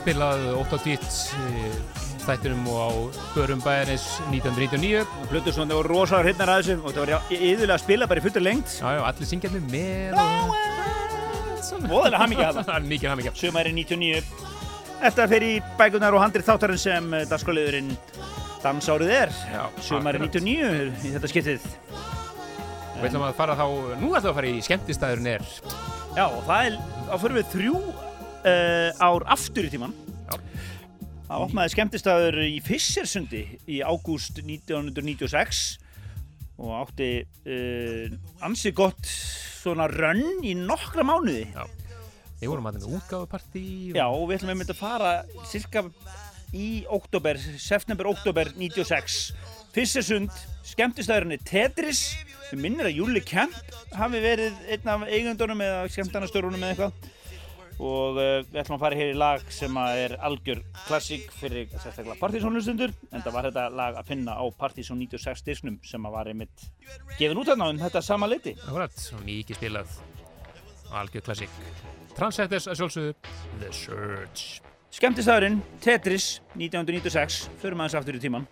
spilað 0.06 0.43
ótt 0.53 0.74
á 0.76 0.80
títt 0.86 1.14
þættinum 2.26 2.68
og 2.70 2.78
á 2.78 2.89
börum 3.34 3.62
bæjarins 3.64 4.03
1999 4.30 5.01
Plötur 5.32 5.56
svona, 5.56 5.72
það 5.72 5.80
voru 5.80 5.89
rosalega 5.95 6.28
hreitnar 6.28 6.51
að 6.53 6.60
þessu 6.60 6.76
og 6.78 6.93
það 6.93 7.01
var 7.01 7.34
yðurlega 7.34 7.78
að 7.78 7.82
spila 7.82 8.08
bara 8.12 8.22
í 8.22 8.26
fullur 8.26 8.45
lengt. 8.45 8.76
Já, 8.78 8.86
já, 8.93 9.01
allir 9.10 9.30
syngjarnir 9.32 9.66
með 9.72 10.14
og 11.89 12.06
það. 12.06 12.62
það 12.62 12.76
er 12.76 12.88
mikið 12.91 13.10
hann 13.10 13.20
mikið 13.24 13.41
Sumæri 13.41 13.74
99. 13.80 14.22
Þetta 15.01 15.28
fer 15.34 15.47
í 15.47 15.51
bækunar 15.82 16.18
og 16.18 16.22
handrið 16.22 16.47
þáttarinn 16.51 16.82
sem 16.86 17.12
dagskóliðurinn 17.34 17.91
dansárið 18.62 19.14
er. 19.24 19.36
Sumæri 19.82 20.22
akkurat. 20.22 20.38
99 20.38 21.01
í 21.01 21.16
þetta 21.18 21.34
skiptið. 21.34 21.70
Og 22.93 23.01
við 23.01 23.10
ætlum 23.10 23.26
að 23.26 23.38
fara 23.41 23.58
þá, 23.58 23.66
nú 23.97 24.14
ætlum 24.14 24.22
við 24.22 24.34
að 24.36 24.38
fara 24.38 24.53
í 24.53 24.66
skemmtistæðurinn 24.70 25.34
er 25.34 25.53
Já, 26.16 26.30
og 26.30 26.43
það 26.47 26.68
er, 26.70 26.76
þá 27.10 27.16
fyrir 27.26 27.41
við 27.41 27.49
þrjú 27.58 27.80
ár 28.45 29.25
aftur 29.35 29.67
í 29.67 29.71
tíman. 29.73 29.95
Já. 30.29 30.39
Það 31.25 31.45
opnaði 31.47 31.73
skemmtistæður 31.73 32.35
í 32.45 32.59
Fissersundi 32.61 33.43
í 33.65 33.79
ágúst 33.81 34.37
1996 34.43 35.63
og 36.61 36.75
átti 36.77 37.09
uh, 37.23 38.13
ansi 38.45 38.71
gott 38.75 39.09
svona 39.09 39.89
rönn 39.91 40.43
í 40.45 40.53
nokkra 40.59 41.03
mánuði. 41.07 41.47
Já. 41.49 41.65
Við 42.39 42.51
vorum 42.51 42.67
að 42.69 42.77
með 42.77 42.87
útgáfupartí 42.97 43.65
Já, 43.95 44.05
og 44.05 44.27
við 44.27 44.37
ætlum 44.37 44.53
einmitt 44.53 44.71
að 44.73 44.81
fara 44.81 45.11
cirka 45.49 45.85
í 46.55 46.85
oktober, 46.93 47.39
september-oktober 47.39 48.51
96. 48.59 49.19
Fissersund, 49.75 50.31
skemmtistæðurinni 50.67 51.39
Tetris, 51.47 52.03
við 52.51 52.61
minnir 52.63 52.89
að 52.91 52.99
Júli 52.99 53.23
Kemp 53.25 53.55
hafi 53.95 54.21
verið 54.23 54.59
einn 54.71 54.91
af 54.93 55.07
eigendunum 55.09 55.63
eða 55.65 55.87
skemmtarnastörunum 55.95 56.61
eða 56.61 56.75
eitthvað. 56.75 57.14
Og 57.76 58.15
uh, 58.15 58.41
við 58.47 58.59
ætlum 58.61 58.78
að 58.78 58.84
fara 58.86 58.99
hér 58.99 59.11
í 59.11 59.17
lag 59.19 59.47
sem 59.51 59.80
er 59.84 60.15
algjör 60.23 60.61
klassík 60.86 61.28
fyrir 61.36 61.67
sérstaklega 61.73 62.17
partysónlustundur. 62.21 62.93
En 63.11 63.26
það 63.26 63.38
var 63.38 63.49
þetta 63.49 63.65
lag 63.76 63.99
að 63.99 64.11
finna 64.11 64.38
á 64.39 64.43
Partysón 64.55 65.01
96 65.03 65.43
disknum 65.47 65.80
sem 65.84 66.07
að 66.07 66.15
var 66.15 66.32
einmitt 66.32 66.67
gefin 67.19 67.41
út 67.41 67.51
þarna 67.51 67.71
um 67.73 67.82
þetta 67.84 68.03
sama 68.05 68.30
leiti. 68.32 68.55
Akkurat, 68.67 68.95
svo 68.95 69.19
mikið 69.26 69.59
spilað 69.59 69.97
Algjör 70.95 71.26
klassík 71.26 71.59
Transcenders 72.15 72.69
að 72.71 72.80
sjálfsögðu 72.80 73.15
The 73.59 73.73
Surge 73.76 74.65
Skemmtistæðurinn 74.95 75.57
Tetris 75.84 76.38
1996, 76.55 77.49
förum 77.59 77.84
aðeins 77.84 77.97
aftur 77.99 78.15
í 78.15 78.21
tíman. 78.23 78.47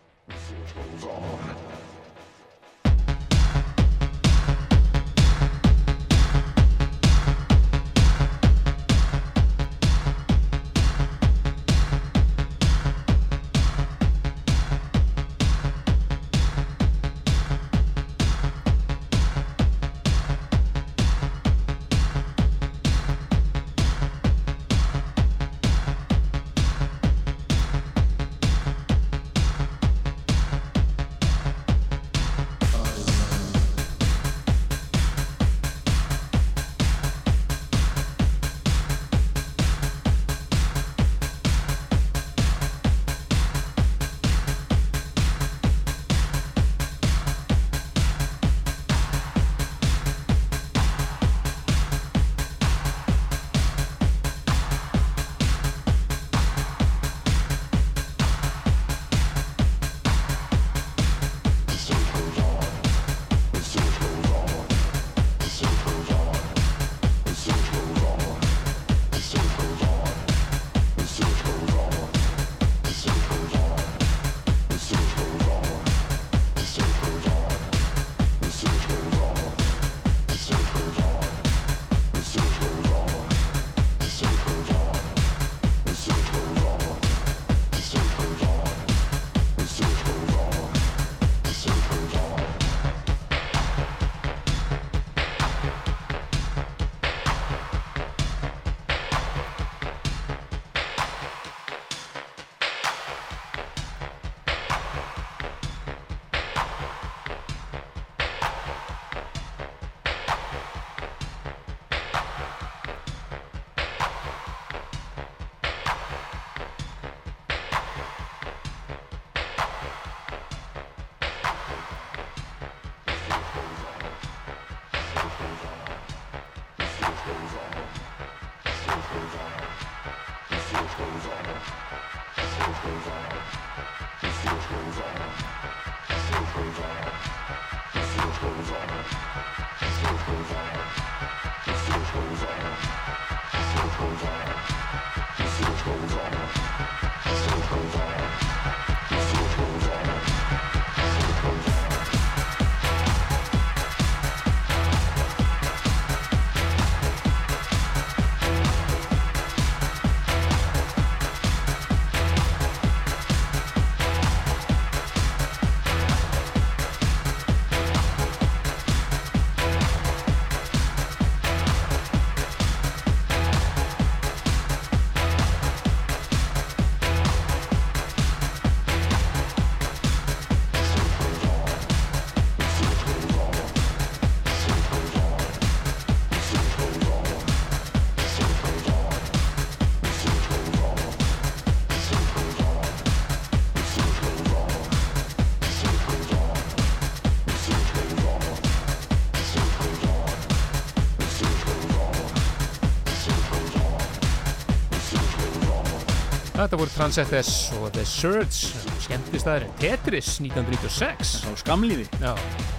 Þetta 206.53 206.77
voru 206.77 206.91
Transcenders 206.93 207.51
og 207.79 207.87
The 207.95 208.03
Surge. 208.05 208.69
Skemmtistæðurinn 209.03 209.73
Tetris 209.81 210.35
1996 210.43 211.33
Á 211.49 211.51
skamlífi. 211.63 212.05
Já, 212.21 212.33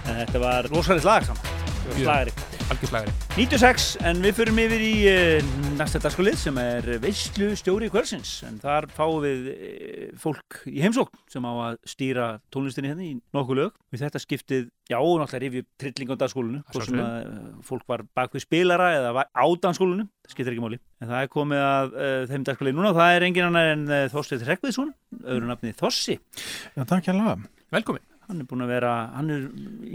En 0.07 0.21
þetta 0.23 0.41
var 0.41 0.69
rosalegt 0.71 1.07
lag 1.07 1.27
samt. 1.27 1.49
slagari 1.99 2.31
algjör 2.71 2.89
slagari 2.89 3.13
96, 3.35 3.85
en 4.07 4.21
við 4.23 4.37
förum 4.39 4.59
yfir 4.63 4.83
í 4.83 4.93
uh, 5.11 5.49
næsta 5.77 5.99
dagskolið 6.01 6.37
sem 6.39 6.57
er 6.61 6.87
veislu 7.03 7.49
stjóri 7.59 7.89
kvölsins, 7.93 8.31
en 8.47 8.57
þar 8.61 8.87
fáum 8.95 9.19
við 9.23 9.49
uh, 9.51 10.07
fólk 10.21 10.61
í 10.71 10.79
heimsókn 10.81 11.19
sem 11.31 11.45
á 11.45 11.53
að 11.53 11.77
stýra 11.89 12.29
tónlistinni 12.53 12.91
hérna 12.91 13.05
í 13.05 13.11
nokkuð 13.35 13.59
lög. 13.59 13.75
Við 13.93 14.05
þetta 14.05 14.23
skiptið, 14.23 14.63
já, 14.89 14.97
náttúrulega 14.97 15.43
rifið 15.43 15.67
trilling 15.83 16.15
á 16.15 16.21
dagskólinu, 16.23 16.63
Að 16.63 16.73
hvort 16.79 16.89
sem 16.89 17.03
að 17.03 17.19
uh, 17.29 17.45
fólk 17.69 17.85
var 17.91 18.05
bak 18.17 18.35
við 18.37 18.45
spilara 18.47 18.89
eða 18.97 19.13
var 19.19 19.29
á 19.29 19.45
dagskólinu, 19.67 20.07
það 20.25 20.35
skiptir 20.35 20.55
ekki 20.55 20.65
máli. 20.65 20.81
En 21.03 21.11
það 21.11 21.21
er 21.21 21.31
komið 21.35 21.63
að 21.67 21.95
uh, 21.99 22.17
þeim 22.31 22.49
dagskolið 22.49 22.79
núna, 22.79 22.95
það 22.97 23.19
er 23.19 23.29
engin 23.29 23.49
annar 23.51 23.71
en 23.75 23.85
uh, 23.91 24.01
Þorsteinn 24.15 24.49
Rekviðsson, 24.49 24.91
öðru 25.21 25.51
nafni 25.51 25.75
Þossi. 25.77 26.17
Já, 26.73 26.81
takk 26.81 27.11
hérlega. 27.11 27.37
Hann 28.25 28.39
er 28.41 28.47
búinn 28.49 28.63
að 28.65 28.71
vera, 28.73 28.91
hann 29.13 29.27
er 29.29 29.41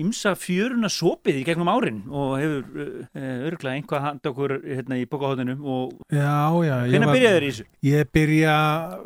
ymsa 0.04 0.36
fjöruna 0.38 0.86
sopið 0.92 1.40
í 1.40 1.44
gegnum 1.48 1.66
árin 1.72 1.96
og 2.14 2.36
hefur 2.38 2.84
uh, 2.84 3.48
örglega 3.48 3.72
einhvað 3.80 4.04
hand 4.04 4.28
okkur 4.30 4.54
hérna 4.62 4.98
í 5.00 5.06
bókahóðinum 5.10 5.64
og 5.66 5.96
Já, 6.14 6.46
já. 6.62 6.76
ég 6.86 6.94
Hvenær 6.94 7.10
var- 7.10 7.16
byrjaðir 7.18 7.46
í 7.46 7.50
þessu? 7.50 7.66
Ég 7.88 8.12
byrja 8.14 8.54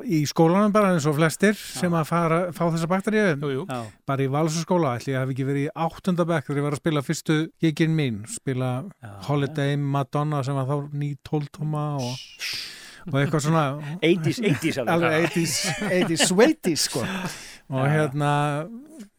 í 0.05 0.21
skólanum 0.29 0.75
bara 0.77 0.91
eins 0.93 1.07
og 1.09 1.17
flestir 1.17 1.57
sem 1.57 1.97
að 1.97 2.05
fara, 2.11 2.41
fá 2.53 2.67
þessa. 2.75 2.91
Já, 3.15 3.81
Bara 4.05 4.27
í 4.27 4.29
Valsaskóla, 4.29 4.97
ætli 4.99 5.15
ég 5.15 5.23
hef 5.25 5.33
ekki 5.33 5.49
verið 5.49 5.65
í 5.65 5.73
áttundabekk 5.87 6.47
þegar 6.51 6.61
ég 6.61 6.67
var 6.69 6.77
að 6.77 6.83
spila 6.85 7.03
fyrstu 7.07 7.39
gigin 7.65 7.97
mín, 7.97 8.21
spila 8.29 8.71
já. 9.01 9.11
Holiday 9.31 9.77
Madonna 9.81 10.43
sem 10.45 10.55
var 10.61 10.69
þá 10.69 10.93
ný 10.93 11.15
tóltóma 11.25 11.87
og, 11.97 12.13
og 13.09 13.19
eitthvað 13.23 13.47
svona 13.49 13.65
80s, 14.05 14.43
80s 14.53 14.79
alveg. 14.85 14.95
alveg 14.95 15.27
80s, 15.33 15.57
80s, 15.89 16.29
80s 16.45 16.87
sko 16.91 17.05
og 17.71 17.87
hérna 17.89 18.33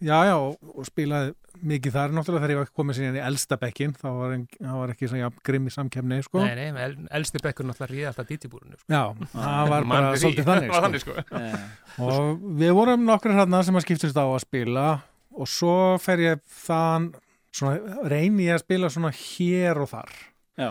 já 0.06 0.20
já 0.30 0.36
og, 0.38 0.56
og 0.76 0.86
spilaði 0.88 1.34
mikið 1.66 1.94
þar 1.96 2.12
náttúrulega 2.14 2.44
þegar 2.44 2.52
ég 2.54 2.60
var 2.60 2.70
komið 2.78 2.98
síðan 3.00 3.16
í 3.18 3.22
elsta 3.26 3.58
bekkin 3.58 3.94
þá 3.98 4.06
var, 4.14 4.34
en, 4.36 4.44
þá 4.60 4.74
var 4.76 4.92
ekki 4.94 5.08
svona 5.10 5.22
jafn 5.24 5.40
grimm 5.48 5.70
í 5.70 5.74
samkefni 5.74 6.18
sko 6.28 6.44
Nei, 6.44 6.54
nei, 6.60 6.84
el, 6.84 6.96
elsti 7.16 7.42
bekkur 7.42 7.66
náttúrulega 7.70 7.94
ríða 7.96 8.12
alltaf 8.12 8.28
dítibúrinu 8.30 8.78
sko. 8.78 8.86
já, 8.92 9.04
það 9.34 9.72
var 9.74 9.88
bara 9.94 10.12
svolítið 10.20 10.50
þannig 10.52 10.70
sko. 10.74 10.82
þannig 10.86 11.06
sko 11.06 11.16
Eh, 11.40 11.68
og 12.06 12.46
við 12.60 12.74
vorum 12.78 13.06
nokkur 13.08 13.34
hérna 13.38 13.64
sem 13.66 13.80
að 13.80 13.86
skiptist 13.88 14.20
á 14.20 14.26
að 14.28 14.42
spila 14.44 14.88
og 15.36 15.50
svo 15.52 15.76
fer 16.04 16.22
ég 16.28 16.44
þann 16.68 17.10
svona, 17.56 17.80
reyni 18.12 18.50
ég 18.50 18.60
að 18.60 18.66
spila 18.68 18.92
svona 18.92 19.14
hér 19.16 19.80
og 19.84 19.90
þar 19.96 20.12
Já. 20.60 20.70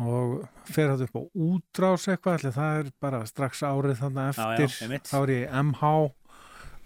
og 0.00 0.46
fer 0.72 0.92
þetta 0.92 1.08
upp 1.08 1.18
á 1.18 1.22
útrás 1.48 2.06
eitthvað, 2.12 2.38
ætli 2.38 2.52
það 2.56 2.78
er 2.84 2.90
bara 3.02 3.24
strax 3.28 3.60
árið 3.66 3.98
þannig 4.04 4.38
Já, 4.38 4.44
já, 4.44 4.66
eftir 4.68 4.86
einmitt. 4.86 5.08
þá 5.10 5.16
er 5.24 5.32
ég 5.34 5.56
MH 5.66 5.90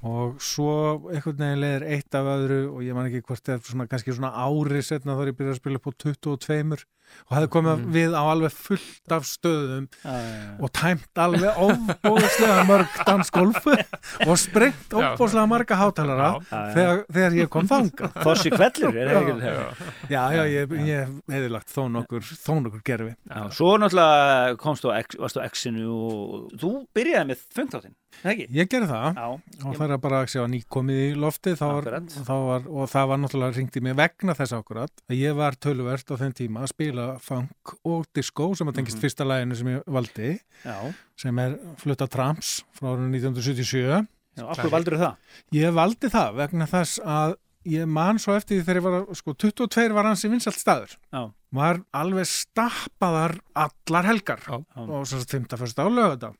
og 0.05 0.37
svo 0.45 0.69
einhvern 1.11 1.39
veginn 1.41 1.63
leiðir 1.63 1.87
eitt 1.97 2.15
af 2.19 2.29
öðru 2.35 2.61
og 2.75 2.83
ég 2.85 2.95
man 2.95 3.09
ekki 3.09 3.23
hvort 3.27 3.49
eða 3.49 3.65
svona, 3.65 3.87
kannski 3.91 4.13
svona 4.17 4.35
ári 4.37 4.83
setna 4.85 5.17
þá 5.17 5.23
er 5.25 5.33
ég 5.33 5.39
byrjað 5.41 5.55
að 5.57 5.63
spila 5.63 5.81
upp 5.81 5.89
á 5.89 5.93
22 6.05 6.85
og 7.31 7.37
hefði 7.37 7.49
komið 7.55 7.77
Mm. 7.77 7.91
við 7.95 8.15
á 8.19 8.23
alveg 8.27 8.51
fullt 8.51 9.13
af 9.15 9.23
stöðum 9.31 9.85
já, 10.03 10.11
já, 10.11 10.27
já. 10.27 10.59
og 10.59 10.73
tæmt 10.75 11.21
alveg 11.23 11.55
óbúðslega 11.55 12.65
mörg 12.67 12.97
dansgolf 13.07 13.67
og 14.29 14.35
sprengt 14.43 14.91
Já. 14.91 15.15
óbúðslega 15.15 15.47
marga 15.47 15.79
hátalara 15.79 16.31
Já, 16.35 16.43
já. 16.51 16.75
þegar, 16.75 17.05
þegar 17.15 17.33
ég 17.39 17.49
kom 17.55 17.69
þanga 17.71 18.11
Þossi 18.27 18.51
kvellur, 18.51 18.99
er 18.99 19.07
það 19.13 19.21
ekki 19.23 19.37
Já, 19.39 19.55
það? 19.55 19.95
já, 20.11 20.23
já, 20.35 20.43
ég, 20.51 20.75
ég 20.91 21.15
hefði 21.31 21.49
lagt 21.55 21.71
þó 21.71 21.83
nokkur, 21.95 22.23
þó 22.27 22.53
nokkur 22.67 22.83
gerfi 22.91 23.15
Já, 23.15 23.41
svo 23.55 23.77
náttúrulega 23.79 24.57
komst 24.67 24.83
þú 24.83 24.91
á 24.91 25.47
X-inu 25.47 25.87
og 25.95 26.51
þú 26.59 26.73
byrjaði 26.91 27.31
með 27.31 27.39
fungtáttinn, 27.55 27.95
það 27.95 28.06
ekki? 28.25 28.47
ég 28.57 28.69
gerði 28.73 28.89
það 28.91 29.19
Já, 29.19 29.27
og 29.67 29.77
það 29.77 29.91
er 29.97 30.01
bara 30.07 30.21
að 30.23 30.31
sjá 30.33 30.43
nýkomið 30.49 31.01
í 31.05 31.15
lofti 31.21 31.55
þá 31.59 31.65
var, 31.67 31.89
þá 32.09 32.33
var, 32.47 32.67
og 32.69 32.91
það 32.91 33.09
var 33.13 33.19
náttúrulega 33.23 33.57
ringt 33.59 33.77
í 33.77 33.83
mig 33.87 33.97
vegna 33.97 34.35
þess 34.39 34.57
akkurat 34.57 34.91
að 35.11 35.17
ég 35.21 35.37
var 35.37 35.53
töluvert 35.57 36.11
á 36.11 36.15
þeim 36.17 36.35
tíma 36.41 36.65
að 36.65 36.73
spila 36.75 37.07
funk 37.21 37.77
og 37.85 38.07
disco 38.15 38.55
sem 38.55 38.67
að 38.69 38.75
tengist 38.81 38.97
Mhm. 38.97 39.03
fyrsta 39.07 39.25
læginu 39.29 39.57
sem 39.57 39.67
ég 39.77 39.83
valdi 39.87 40.41
já, 40.65 40.95
sem 41.17 41.39
er 41.39 41.59
Flutta 41.77 42.07
Trams 42.09 42.63
frá 42.73 42.93
árinu 42.97 43.11
1977 43.13 44.07
já, 44.37 44.45
okkur 44.45 44.71
valdur 44.71 44.97
það? 44.99 45.17
Ég 45.53 45.73
valdi 45.75 46.09
það 46.13 46.35
vegna 46.37 46.67
þess 46.67 46.99
að 47.05 47.37
ég 47.67 47.87
man 47.89 48.15
svo 48.23 48.37
eftir 48.37 48.61
því 48.61 48.65
þegar 48.65 48.77
ég 48.79 48.85
var 48.87 49.15
sko, 49.19 49.33
22 49.35 49.93
var 49.93 50.05
hans 50.07 50.23
í 50.25 50.29
vinsalt 50.31 50.55
staður. 50.55 50.93
Já. 51.13 51.33
Var 51.53 51.81
alveg 51.99 52.27
stappaðar 52.31 53.41
allar 53.59 54.05
helgar 54.07 54.39
Já. 54.47 54.61
Og 54.87 55.03
svo 55.09 55.19
51. 55.19 55.75
á 55.83 55.87
lögða. 55.91 56.31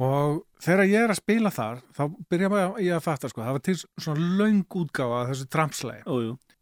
Og 0.00 0.40
þegar 0.64 0.88
ég 0.88 1.04
er 1.04 1.12
að 1.12 1.20
spila 1.20 1.50
þar, 1.52 1.80
þá 1.96 2.02
byrja 2.32 2.48
maður 2.52 2.82
ég 2.86 2.96
að 2.96 3.04
fatta, 3.04 3.28
sko, 3.28 3.42
það 3.44 3.56
var 3.56 3.64
til 3.66 3.76
svona 3.80 4.28
löng 4.40 4.62
útgáfa 4.80 5.22
þessu 5.30 5.48
tramslægi 5.52 6.04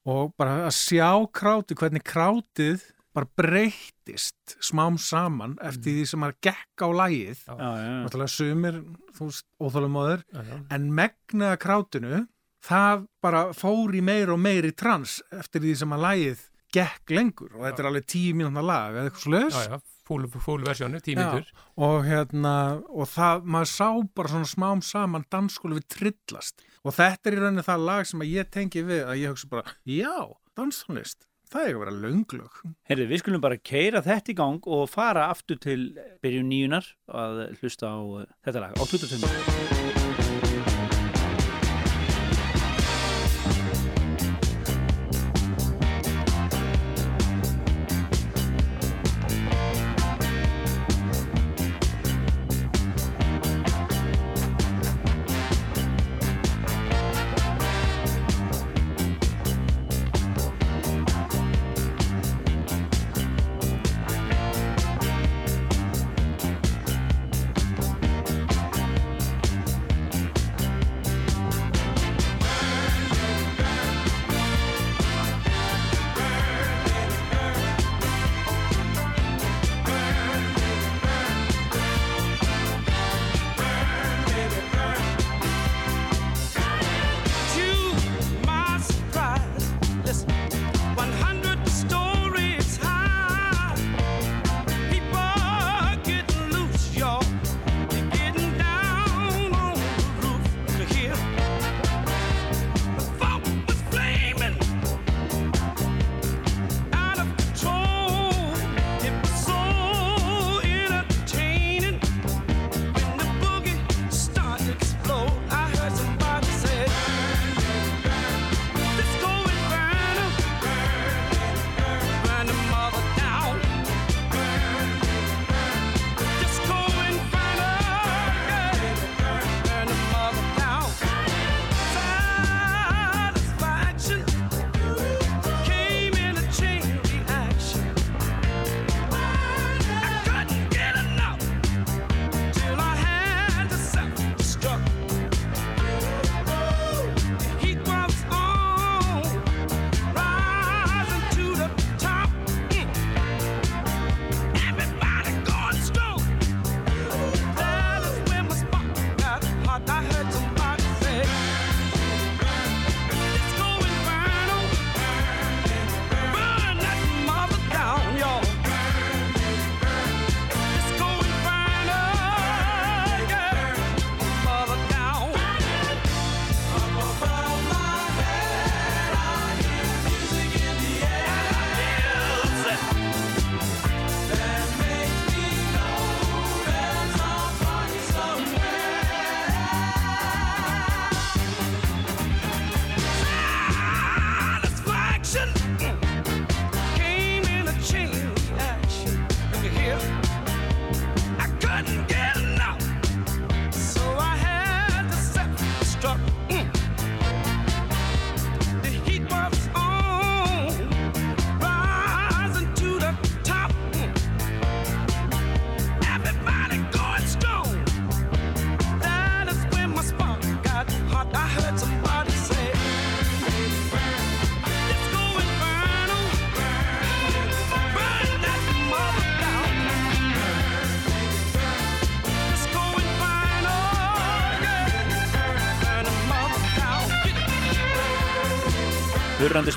og 0.09 0.33
bara 0.41 0.63
að 0.67 0.75
sjá 0.79 1.11
kráti, 1.37 1.77
hvernig 1.79 2.03
krátið 2.09 2.87
bara 3.15 3.29
breyttist 3.39 4.57
smám 4.63 4.99
saman 5.01 5.57
eftir 5.65 5.97
því 5.99 6.05
sem 6.09 6.21
maður 6.23 6.37
gekk 6.49 6.85
á 6.85 6.89
lægið. 7.03 7.41
Já, 7.47 7.55
já, 7.59 7.71
já. 7.83 7.95
Náttúrulega 8.05 8.35
sumir, 8.35 8.79
óþálumóður, 9.61 10.23
en 10.75 10.91
megnaða 10.95 11.59
krátinu 11.63 12.21
það 12.69 13.07
bara 13.23 13.43
fór 13.57 13.95
í 13.95 14.03
meir 14.05 14.33
og 14.35 14.41
meir 14.43 14.67
í 14.67 14.75
trans 14.75 15.19
eftir 15.35 15.63
því 15.65 15.75
sem 15.83 15.95
að 15.95 16.05
lagið 16.07 16.47
gekk 16.75 17.15
lengur 17.15 17.55
og 17.57 17.65
þetta 17.67 17.85
er 17.85 17.91
alveg 17.91 18.09
tíu 18.11 18.35
mínúna 18.37 18.65
lag 18.65 18.97
eða 18.97 19.11
eitthvað 19.11 19.25
svo 19.25 19.63
já, 19.63 19.71
já, 19.73 19.79
fúl, 20.09 20.27
fúl 20.41 20.67
versjónu, 20.67 21.01
tímyndur 21.05 21.49
og 21.77 22.03
hérna 22.09 22.57
og 22.89 23.09
það, 23.13 23.47
maður 23.55 23.73
sá 23.75 23.89
bara 24.19 24.35
svona 24.35 24.53
smám 24.53 24.85
saman 24.85 25.27
dansskólu 25.33 25.81
við 25.81 25.89
trillast. 25.97 26.67
Og 26.87 26.95
þetta 26.97 27.31
er 27.31 27.39
í 27.39 27.41
rauninni 27.43 27.67
það 27.67 27.89
lag 27.89 28.11
sem 28.11 28.23
að 28.25 28.37
ég 28.37 28.53
tengi 28.55 28.85
við 28.87 29.03
að 29.05 29.23
ég 29.23 29.35
hugsa 29.35 29.51
bara, 29.53 29.75
já, 29.89 30.15
danstónlist 30.59 31.29
það 31.49 31.63
er 31.63 31.71
ekki 31.71 31.79
að 31.79 31.85
vera 31.85 31.97
lönglög 32.03 32.61
Herri, 32.91 33.09
við 33.09 33.23
skulum 33.23 33.45
bara 33.45 33.61
keira 33.71 34.05
þetta 34.05 34.35
í 34.35 34.39
gang 34.39 34.69
og 34.69 34.85
fara 34.93 35.29
aftur 35.33 35.61
til 35.65 35.81
byrjun 36.25 36.51
nýjunar 36.53 36.93
að 37.09 37.45
hlusta 37.63 37.93
á 37.93 37.99
uh, 37.99 38.25
þetta 38.45 38.67
lag, 38.67 38.77
á 38.77 38.85
22. 38.85 39.78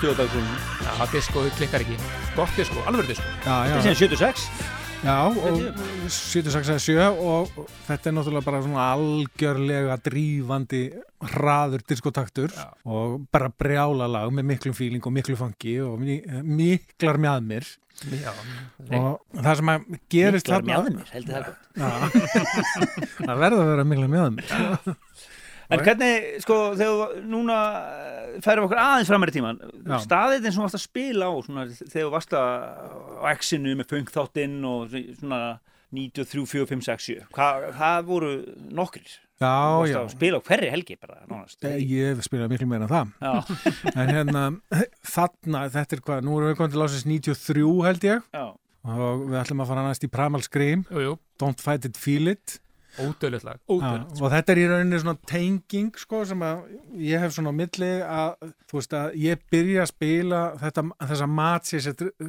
Stjóðdagsgrunum. 0.02 0.62
Já, 0.82 0.94
diskoðu 1.14 1.50
klikkar 1.60 1.84
ekki. 1.84 1.96
Gott 2.34 2.56
disko, 2.58 2.82
alveg 2.90 3.12
disko. 3.12 3.26
Já, 3.46 3.56
já. 3.70 3.74
Þetta 3.76 3.92
er 3.92 4.00
síðan 4.00 4.00
76. 4.00 4.46
Já, 5.02 5.18
og 5.30 5.60
76 6.14 6.72
eða 6.74 6.82
7 6.82 7.06
og 7.26 7.52
þetta 7.88 8.10
er 8.10 8.16
náttúrulega 8.18 8.46
bara 8.48 8.62
svona 8.66 8.88
algjörlega 8.96 10.00
drífandi 10.06 10.82
hraður 11.36 11.86
diskotaktur 11.90 12.54
og 12.86 13.16
bara 13.34 13.50
brjála 13.50 14.10
lag 14.10 14.34
með 14.34 14.50
miklum 14.56 14.78
fíling 14.78 15.06
og 15.06 15.16
miklu 15.16 15.38
fangi 15.38 15.80
og 15.86 16.02
mi 16.02 16.20
miklar 16.46 17.22
mjadmir 17.22 17.66
Já, 18.02 18.32
og 18.98 19.20
það 19.38 19.58
sem 19.60 19.70
að 19.70 19.84
gerist 20.10 20.48
Miklar 20.48 20.64
mjaðmir, 20.66 21.10
heldur 21.14 21.36
það 21.36 21.44
gott. 21.46 21.68
Já, 21.78 21.90
það 23.28 23.42
verður 23.44 23.60
að 23.62 23.70
vera 23.70 23.84
miklar 23.92 24.10
mjadmir 24.16 24.96
En 25.72 25.80
hvernig, 25.86 26.14
sko, 26.44 26.56
þegar 26.76 27.16
núna 27.32 27.58
eh, 27.80 28.38
færum 28.44 28.66
okkur 28.68 28.80
aðeins 28.82 29.10
framar 29.12 29.32
í 29.32 29.36
tíman 29.38 29.60
Já. 29.88 29.98
staðið 30.04 30.46
eins 30.50 30.56
og 30.58 30.62
þú 30.62 30.66
varst 30.68 30.78
að 30.80 30.86
spila 30.86 31.30
á 31.32 31.34
svona, 31.48 31.66
þegar 31.82 32.06
þú 32.08 32.14
varst 32.18 32.36
að 32.38 32.54
á 33.22 33.26
X-inu 33.38 33.76
með 33.80 33.90
funkþáttinn 33.96 34.58
og 34.68 34.96
svona 35.22 35.42
93, 35.92 36.46
4, 36.48 36.70
5, 36.72 36.86
6, 36.88 37.10
7 37.12 37.28
Hvað, 37.36 37.68
það 37.80 38.06
voru 38.08 38.32
nokkrir 38.72 39.12
Já, 39.42 39.50
Þú 39.50 39.80
varst 39.82 39.92
já. 39.96 40.00
að 40.04 40.12
spila 40.14 40.38
á 40.38 40.42
hverri 40.48 40.68
helgi 40.72 40.96
bara 41.02 41.18
nánast 41.28 41.66
Eh, 41.68 41.80
Ég 41.82 42.12
hef 42.14 42.28
spilað 42.28 42.52
miklu 42.54 42.68
meira 42.70 42.86
en 42.86 42.92
það 42.92 43.14
Já. 43.26 43.34
En 44.00 44.12
hérna, 44.16 44.44
þarna, 45.12 45.64
þetta 45.74 45.98
er 45.98 46.04
hvað, 46.06 46.22
nú 46.28 46.36
erum 46.38 46.52
við 46.52 46.60
komið 46.62 46.76
til 46.78 46.84
ásins 46.86 47.08
93 47.10 47.66
held 47.88 48.06
ég 48.08 48.28
Já. 48.38 48.46
og 48.92 49.26
við 49.32 49.40
ætlum 49.42 49.64
að 49.66 49.72
fara 49.74 49.86
næst 49.88 50.06
í 50.08 50.12
Primal 50.14 50.44
Scream 50.46 50.86
jú, 50.92 51.04
jú. 51.10 51.16
Don't 51.42 51.60
Fight 51.64 51.88
It, 51.90 51.98
Feel 52.00 52.32
It 52.36 52.60
Ódöðlegt 53.00 53.44
lag, 53.46 53.56
Já, 53.56 53.72
ódöðlegt. 53.72 54.22
og 54.22 54.32
þetta 54.32 54.50
er 54.52 54.58
í 54.58 54.66
rauninni 54.68 55.00
svona 55.00 55.18
tenging 55.26 55.96
sko 55.98 56.26
sem 56.26 56.40
að 56.40 56.64
ég 56.98 57.20
hef 57.20 57.32
svona 57.32 57.50
á 57.52 57.56
milli 57.56 57.92
að 58.04 58.36
þú 58.68 58.74
veist 58.80 58.94
að 58.94 59.16
ég 59.16 59.40
byrja 59.52 59.82
að 59.86 59.88
spila 59.94 60.42
þetta, 60.60 60.84
þessa 61.08 61.28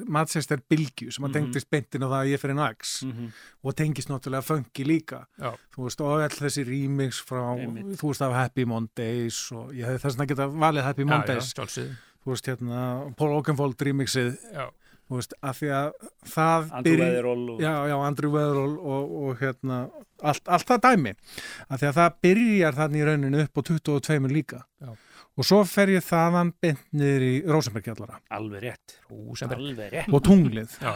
Manchester 0.09 0.59
bylgju 0.71 1.11
sem 1.13 1.25
að 1.25 1.29
Mhm. 1.29 1.35
tengdist 1.35 1.71
beintin 1.71 2.03
á 2.03 2.09
það 2.09 2.21
að 2.23 2.31
ég 2.33 2.41
fyrir 2.41 2.55
Nax 2.57 3.03
Mhm. 3.03 3.33
og 3.65 3.75
tengist 3.77 4.09
náttúrulega 4.09 4.43
funky 4.45 4.85
líka 4.85 5.27
Já. 5.41 5.55
þú 5.75 5.83
veist 5.85 6.01
og 6.01 6.21
all 6.23 6.29
þessi 6.29 6.65
remix 6.67 7.23
frá 7.25 7.59
Einmitt. 7.59 7.97
þú 7.99 8.09
veist 8.09 8.23
af 8.23 8.33
Happy 8.33 8.65
Mondays 8.65 9.53
og 9.53 9.73
ég 9.73 9.85
hef 9.87 10.03
þess 10.03 10.17
að 10.17 10.27
geta 10.29 10.47
valið 10.49 10.83
Happy 10.83 11.03
Já, 11.03 11.07
Mondays 11.07 11.53
já, 11.55 11.55
sjálfsögðu. 11.65 11.97
þú 12.25 12.31
veist 12.31 12.47
hérna 12.47 13.17
Paul 13.17 13.31
Oakenfold 13.37 13.77
remixið 13.79 14.39
Já. 14.55 14.71
Þú 15.13 15.21
veist 15.21 15.35
af 15.45 15.59
því 15.61 15.71
að 15.77 15.89
það 16.33 16.71
Andrew 16.79 16.97
byrj- 16.97 17.05
Weatherall 17.05 17.45
og- 17.53 17.61
já, 17.61 17.73
já, 17.93 17.97
Andrew 18.09 18.33
Weatherall 18.33 18.75
og, 18.81 19.15
og 19.23 19.39
hérna 19.43 19.79
allt, 20.23 20.49
allt 20.49 20.67
það 20.73 20.81
dæmi. 20.89 21.13
Af 21.69 21.81
því 21.83 21.89
að 21.91 21.97
það 22.01 22.19
byrjar 22.27 22.79
þannig 22.81 23.03
í 23.03 23.07
rauninu 23.11 23.43
upp 23.45 23.59
á 23.59 23.63
22 23.71 24.29
líka. 24.33 24.63
Já. 24.81 24.93
og 25.39 25.45
svo 25.49 25.63
fer 25.65 25.89
ég 25.89 26.03
þaðan 26.05 26.51
beint 26.61 26.81
niður 26.93 27.23
í 27.25 27.35
Rosenbergjallara 27.49 28.19
Alveg 28.37 28.63
rétt. 28.67 28.97
Alveg 29.57 29.93
rétt. 29.95 30.13
Og 30.13 30.23
tunglið. 30.27 30.75
Já. 30.83 30.93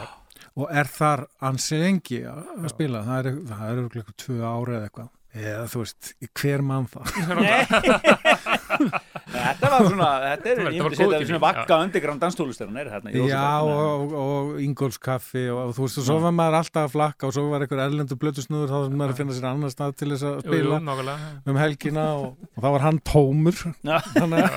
og 0.57 0.67
er 0.71 0.85
þar 0.85 1.23
ansi 1.41 1.77
lengi 1.81 2.19
að 2.29 2.67
spila. 2.69 3.01
Það 3.05 3.17
er, 3.25 3.31
það 3.49 3.63
er 3.71 3.79
örugglega 3.81 4.03
eitthvað 4.05 4.19
tvö 4.25 4.37
ári 4.45 4.75
eða 4.77 4.89
eitthvað 4.89 5.09
eða 5.37 5.65
þú 5.71 5.83
veist, 5.83 6.13
hver 6.41 6.63
mann 6.65 6.87
það? 6.91 7.05
Þetta 9.27 9.69
var 9.71 9.85
svona, 9.87 10.07
þetta 10.23 10.49
er, 10.51 10.59
Þetta 10.63 11.19
svona 11.27 11.39
vakka 11.41 11.77
er 12.81 12.89
þarna 12.93 13.11
í 13.11 13.23
Já, 13.27 13.43
og, 13.63 14.13
og 14.21 14.61
Ingolfs 14.63 14.99
kaffi 15.03 15.43
og, 15.51 15.59
og 15.65 15.73
þú 15.77 15.85
veist, 15.85 15.99
og 16.01 16.07
svo 16.07 16.17
var 16.23 16.35
maður 16.35 16.57
alltaf 16.61 16.87
að 16.87 16.93
flakka 16.95 17.29
og 17.29 17.35
svo 17.35 17.45
var 17.51 17.65
einhver 17.65 17.81
erlendur 17.83 18.19
blötusnúður 18.21 18.71
þá 18.71 18.77
var 18.77 18.95
maður 19.01 19.13
að 19.15 19.21
finna 19.21 19.37
sér 19.37 19.49
annar 19.51 19.73
stað 19.73 19.95
til 19.99 20.09
þess 20.13 20.27
að 20.29 20.37
Jú, 20.37 20.37
jú, 20.37 20.47
spila 20.47 20.79
nákvæmlega. 20.87 21.31
um 21.51 21.61
helgina 21.61 22.05
og, 22.21 22.47
og 22.53 22.63
þá 22.63 22.69
var 22.77 22.85
hann 22.87 23.01
tómur. 23.11 23.63
Þannig 24.15 24.39
að 24.43 24.47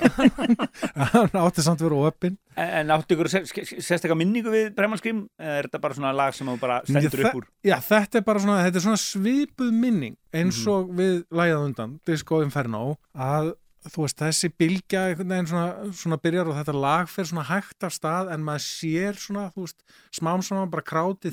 hann 1.16 1.40
átti 1.44 1.66
samt 1.66 1.82
að 1.82 1.90
vera 1.90 2.10
opinn 2.10 2.38
En 2.56 2.90
áttu 2.90 3.14
ykkur 3.14 3.28
sérstaklega 3.30 4.16
minningu 4.18 4.50
við 4.50 4.72
Bremanskrim? 4.74 5.22
Eða 5.38 5.58
er 5.60 5.68
þetta 5.68 5.80
bara 5.80 5.94
svona 5.94 6.12
lag 6.16 6.34
sem 6.34 6.46
þú 6.50 6.58
bara 6.60 6.80
stendur 6.84 7.24
upp 7.28 7.38
úr? 7.40 7.46
Já, 7.64 7.76
þetta 7.86 8.18
er 8.20 8.26
bara 8.26 8.42
svona, 8.42 8.58
þetta 8.66 8.76
er 8.80 8.86
svona 8.88 9.00
svipuð 9.00 9.72
minning 9.72 10.16
eins 10.34 10.58
Mhm. 10.66 10.72
og 10.74 10.90
við 10.98 11.24
lægað 11.30 11.64
undan 11.68 12.00
Disco 12.04 12.42
Inferno 12.42 12.98
að 13.14 13.54
þú 13.88 14.02
veist, 14.04 14.18
þessi 14.20 14.50
bylgja 14.60 15.06
einhvern 15.08 15.28
veginn 15.32 15.46
svona, 15.48 15.92
svona 15.96 16.18
byrjar 16.20 16.48
og 16.50 16.56
þetta 16.58 16.74
lag 16.80 17.08
fer 17.08 17.24
svona 17.24 17.44
hægt 17.48 17.82
af 17.82 17.92
stað 17.94 18.32
en 18.34 18.42
maður 18.44 18.66
sér 18.66 19.14
svona, 19.16 19.46
þú 19.54 19.64
veist, 19.64 19.80
smám 20.12 20.42
saman 20.44 20.68
bara 20.70 20.82
krátið 20.82 21.32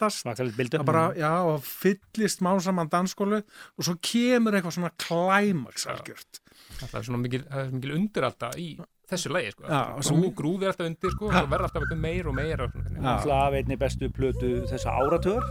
að 0.00 0.84
bara, 0.84 1.04
já, 1.14 1.30
og 1.46 1.62
fyllist 1.62 2.40
smám 2.40 2.60
saman 2.60 2.90
dansskólu 2.90 3.42
og 3.78 3.84
svo 3.86 3.94
kemur 4.02 4.52
eitthvað 4.58 4.74
svona 4.78 4.90
klæmaks 4.98 5.86
algjört 5.86 6.40
Það 6.74 6.94
er 6.98 7.02
svona 7.06 7.20
mikil, 7.22 7.42
það 7.46 7.60
er 7.62 7.70
mikil 7.76 7.94
undir 7.94 8.26
alltaf 8.26 8.56
í 8.58 8.68
þessu 9.10 9.32
lægi 9.34 9.52
sko. 9.54 9.66
Já, 9.68 9.80
Grú, 10.08 10.30
grúði 10.38 10.68
alltaf 10.70 10.88
undir 10.88 11.14
sko 11.14 11.28
og 11.30 11.50
verði 11.52 11.68
alltaf 11.68 11.82
eitthvað 11.84 12.02
meir 12.04 12.30
og 12.30 12.36
meir 12.38 12.64
alltaf 12.64 13.58
einni 13.60 13.78
bestu 13.80 14.10
plötu 14.14 14.52
þessa 14.70 14.96
áratöður 15.00 15.44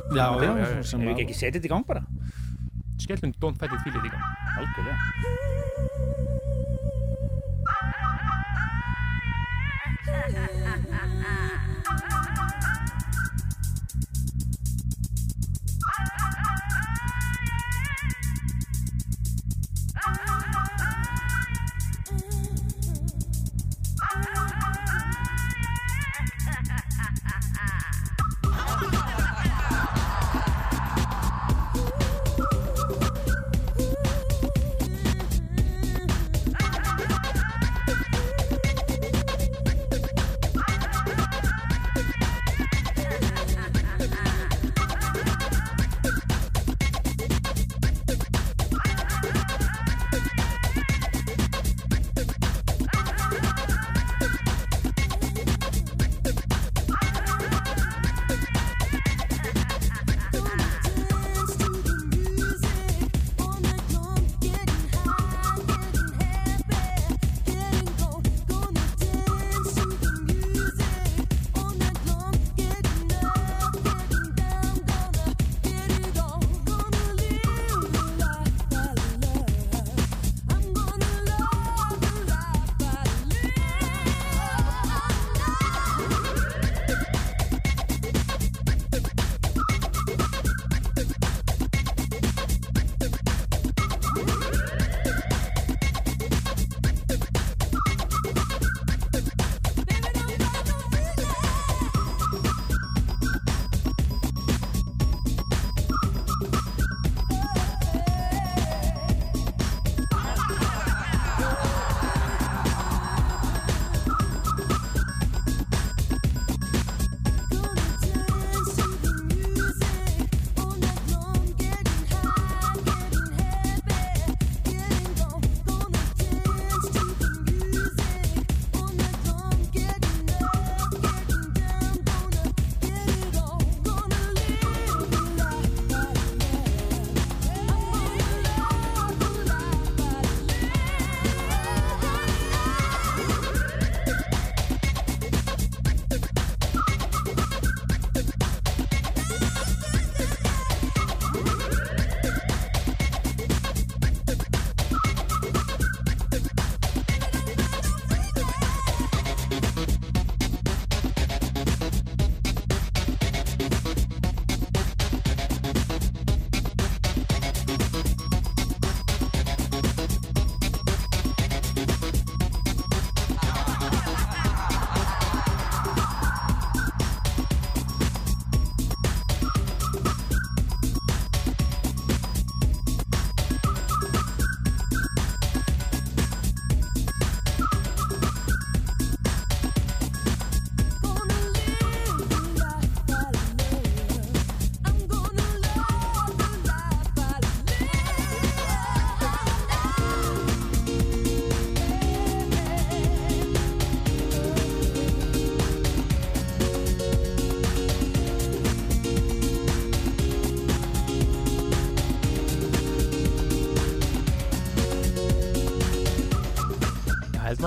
sem 0.88 1.06
við 1.06 1.24
ekki 1.26 1.38
setjum 1.38 1.60
þetta 1.62 1.70
í 1.70 1.74
gang 1.76 1.88
bara? 1.90 2.06
Skellum 3.04 3.34
Don't 3.42 3.60
Fight 3.60 3.74
It 3.74 3.84
Feel 3.86 3.98
It 4.00 4.08
í 4.08 4.14
gang. 4.14 4.26
Algjörlega. 4.62 4.98
Ah! 20.06 20.60
ah. 27.58 27.83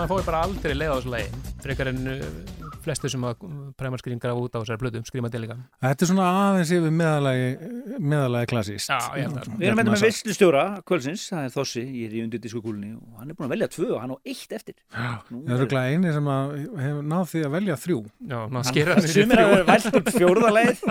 Maður 0.07 0.21
fóði 0.21 0.27
bara 0.29 0.41
aldrei 0.47 0.75
leið 0.77 0.93
á 0.93 0.97
þessu 0.97 1.11
lagi 1.11 1.53
frekar 1.65 1.89
en 1.91 1.97
uh, 2.13 2.27
flestu 2.85 3.11
sem 3.11 3.25
að 3.27 3.41
Scream 3.97 4.21
grafa 4.23 4.39
út 4.39 4.55
á 4.55 4.59
þessari 4.61 4.79
blödu 4.79 5.01
skrýma 5.07 5.31
til 5.33 5.41
líka 5.43 5.57
Þetta 5.83 6.05
er 6.05 6.11
svona 6.11 6.27
aðeins 6.43 6.71
yfir 6.77 6.93
meðalagi, 6.95 7.49
meðalagi 7.99 8.51
klassíst. 8.53 8.91
Já, 8.93 9.17
ég 9.19 9.27
held 9.27 9.41
að 9.41 9.57
Við 9.57 9.67
erum 9.71 9.81
með 9.81 10.05
veislustjóra 10.05 10.65
kvöldsins, 10.87 11.25
það 11.33 11.49
er 11.49 11.55
Þossi, 11.57 11.83
ég 11.83 12.11
er 12.11 12.15
í 12.15 12.23
undir 12.23 12.43
diskokúlunni 12.45 12.93
og 12.95 13.19
hann 13.19 13.33
er 13.33 13.39
búin 13.39 13.49
að 13.49 13.55
velja 13.57 13.71
tvö 13.73 13.89
og 13.97 14.05
hann 14.05 14.15
á 14.15 14.19
eitt 14.21 14.55
eftir. 14.59 14.77
Það 14.93 15.57
eru 15.57 15.69
glæði 15.73 15.97
eini 15.97 16.15
sem 16.15 16.31
að 16.37 16.55
hefur 16.85 17.11
náð 17.15 17.27
því 17.33 17.43
að 17.49 17.57
velja 17.57 17.79
þrjú. 17.83 17.99
Já, 18.31 18.39
ná 18.53 18.61
skera 18.71 18.99
þessi 19.01 19.25
Sumir 19.25 19.43
að 19.43 19.53
vera 19.55 19.69
vælt 19.73 20.01
upp 20.01 20.13
fjórðaleið. 20.21 20.87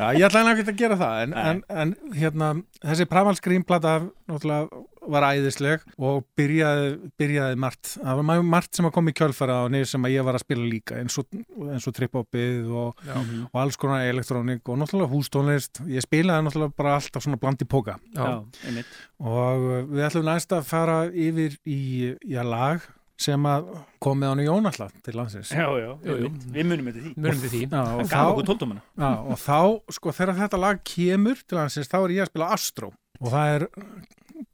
Já, 0.00 0.06
ég 0.16 0.26
ætlaði 0.26 0.54
ekki 0.56 0.66
að 0.72 0.82
gera 0.82 1.00
það, 1.04 1.22
en, 1.26 1.38
en, 1.44 1.64
en 1.84 1.94
hérna, 2.16 2.52
þessi 2.82 3.08
Primal 3.10 3.38
Scream 3.38 3.66
plata 3.66 3.98
náttúrulega 4.26 4.84
var 5.12 5.26
æðisleg 5.30 5.84
og 5.98 6.24
byrjaði, 6.38 6.90
byrjaði 7.20 7.58
margt. 7.62 7.92
Það 8.00 8.20
var 8.20 8.26
ma- 8.30 8.38
margt 8.56 8.78
sem 8.78 8.88
að 8.88 8.94
koma 8.96 9.12
í 9.12 9.16
kjölfara 9.20 9.58
á 9.62 9.64
niður 9.72 9.90
sem 9.92 10.08
að 10.08 10.14
ég 10.16 10.26
var 10.26 10.38
að 10.38 10.44
spila 10.46 10.66
líka, 10.66 10.98
eins 11.00 11.16
og, 11.22 11.28
eins 11.70 11.86
og 11.90 11.96
trip-hopið 11.96 12.72
og, 12.82 13.06
og 13.52 13.60
alls 13.62 13.78
konar 13.80 14.04
elektrónik 14.08 14.66
og 14.72 14.80
náttúrulega 14.82 15.12
hústónlist. 15.12 15.82
Ég 15.90 16.04
spilaði 16.04 16.46
náttúrulega 16.48 16.76
bara 16.76 16.96
alltaf 16.98 17.24
svona 17.26 17.40
bland 17.40 17.62
í 17.62 17.68
póka. 17.70 17.98
Já, 18.16 18.28
einmitt. 18.66 19.00
Og 19.22 19.66
við 19.92 20.06
ætlum 20.10 20.28
næst 20.28 20.52
að 20.56 20.68
fara 20.68 21.00
yfir 21.10 21.58
í, 21.64 21.80
í 22.26 22.36
að 22.38 22.52
lag 22.52 22.86
sem 23.16 23.46
að 23.48 23.70
komið 24.04 24.28
hann 24.28 24.40
í 24.42 24.46
Jónalla 24.46 24.86
til 25.04 25.14
landsins. 25.16 25.52
Já, 25.56 25.64
já, 25.80 25.88
einmitt. 26.04 26.42
Við 26.52 26.68
munum 26.68 26.90
eftir 26.90 27.06
því. 27.06 27.12
Munum 27.16 27.40
við 27.40 27.54
því 27.54 27.62
Já, 27.70 27.80
og, 27.96 28.02
þá, 28.10 28.20
já, 29.00 29.08
og 29.24 29.40
þá, 29.40 29.58
sko, 29.96 30.12
þegar 30.18 30.38
þetta 30.42 30.60
lag 30.60 30.82
kemur 30.84 31.40
til 31.48 31.56
landsins, 31.58 31.88
þá 31.88 31.96
er 32.02 32.14
ég 32.18 32.26
að 32.26 32.32
spila 32.34 32.50
Astro 32.56 32.92
og 33.16 33.32
það 33.32 33.54
er 33.54 33.66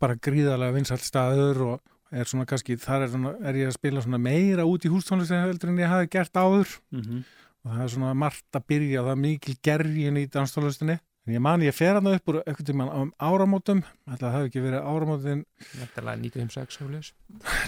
bara 0.01 0.14
gríðarlega 0.16 0.74
vinsælt 0.76 1.05
staður 1.07 1.61
og 1.66 1.80
er 2.12 2.24
svona 2.28 2.45
kannski, 2.47 2.76
þar 2.76 3.07
er, 3.07 3.14
er 3.49 3.55
ég 3.62 3.70
að 3.70 3.78
spila 3.78 4.03
svona 4.05 4.18
meira 4.20 4.66
út 4.68 4.85
í 4.85 4.91
hústónlistin 4.93 5.41
heldur 5.47 5.70
en 5.72 5.78
ég 5.80 5.89
hafi 5.89 6.11
gert 6.12 6.33
áður 6.37 6.68
Mhm. 6.93 7.22
og 7.64 7.70
það 7.72 7.85
er 7.85 7.89
svona 7.95 8.14
margt 8.14 8.53
að 8.59 8.66
byrja 8.68 9.01
og 9.01 9.07
það 9.07 9.12
er 9.16 9.22
mikil 9.22 9.57
gergin 9.62 10.16
í 10.20 10.26
danstónlistinni 10.28 10.99
en 11.26 11.35
ég 11.35 11.41
man 11.41 11.61
ég 11.62 11.72
fer 11.72 11.95
hann 11.95 12.07
upp 12.11 12.26
úr 12.28 12.43
eitthvað 12.43 12.66
tímann 12.66 12.91
um 12.93 13.12
áramótum, 13.22 13.83
ætla 14.11 14.18
að 14.18 14.20
það 14.26 14.33
hafi 14.37 14.49
ekki 14.51 14.62
verið 14.66 14.87
áramótin 14.93 15.45
Þetta 15.62 16.03
956 16.18 16.78
Hjóljus 16.83 17.12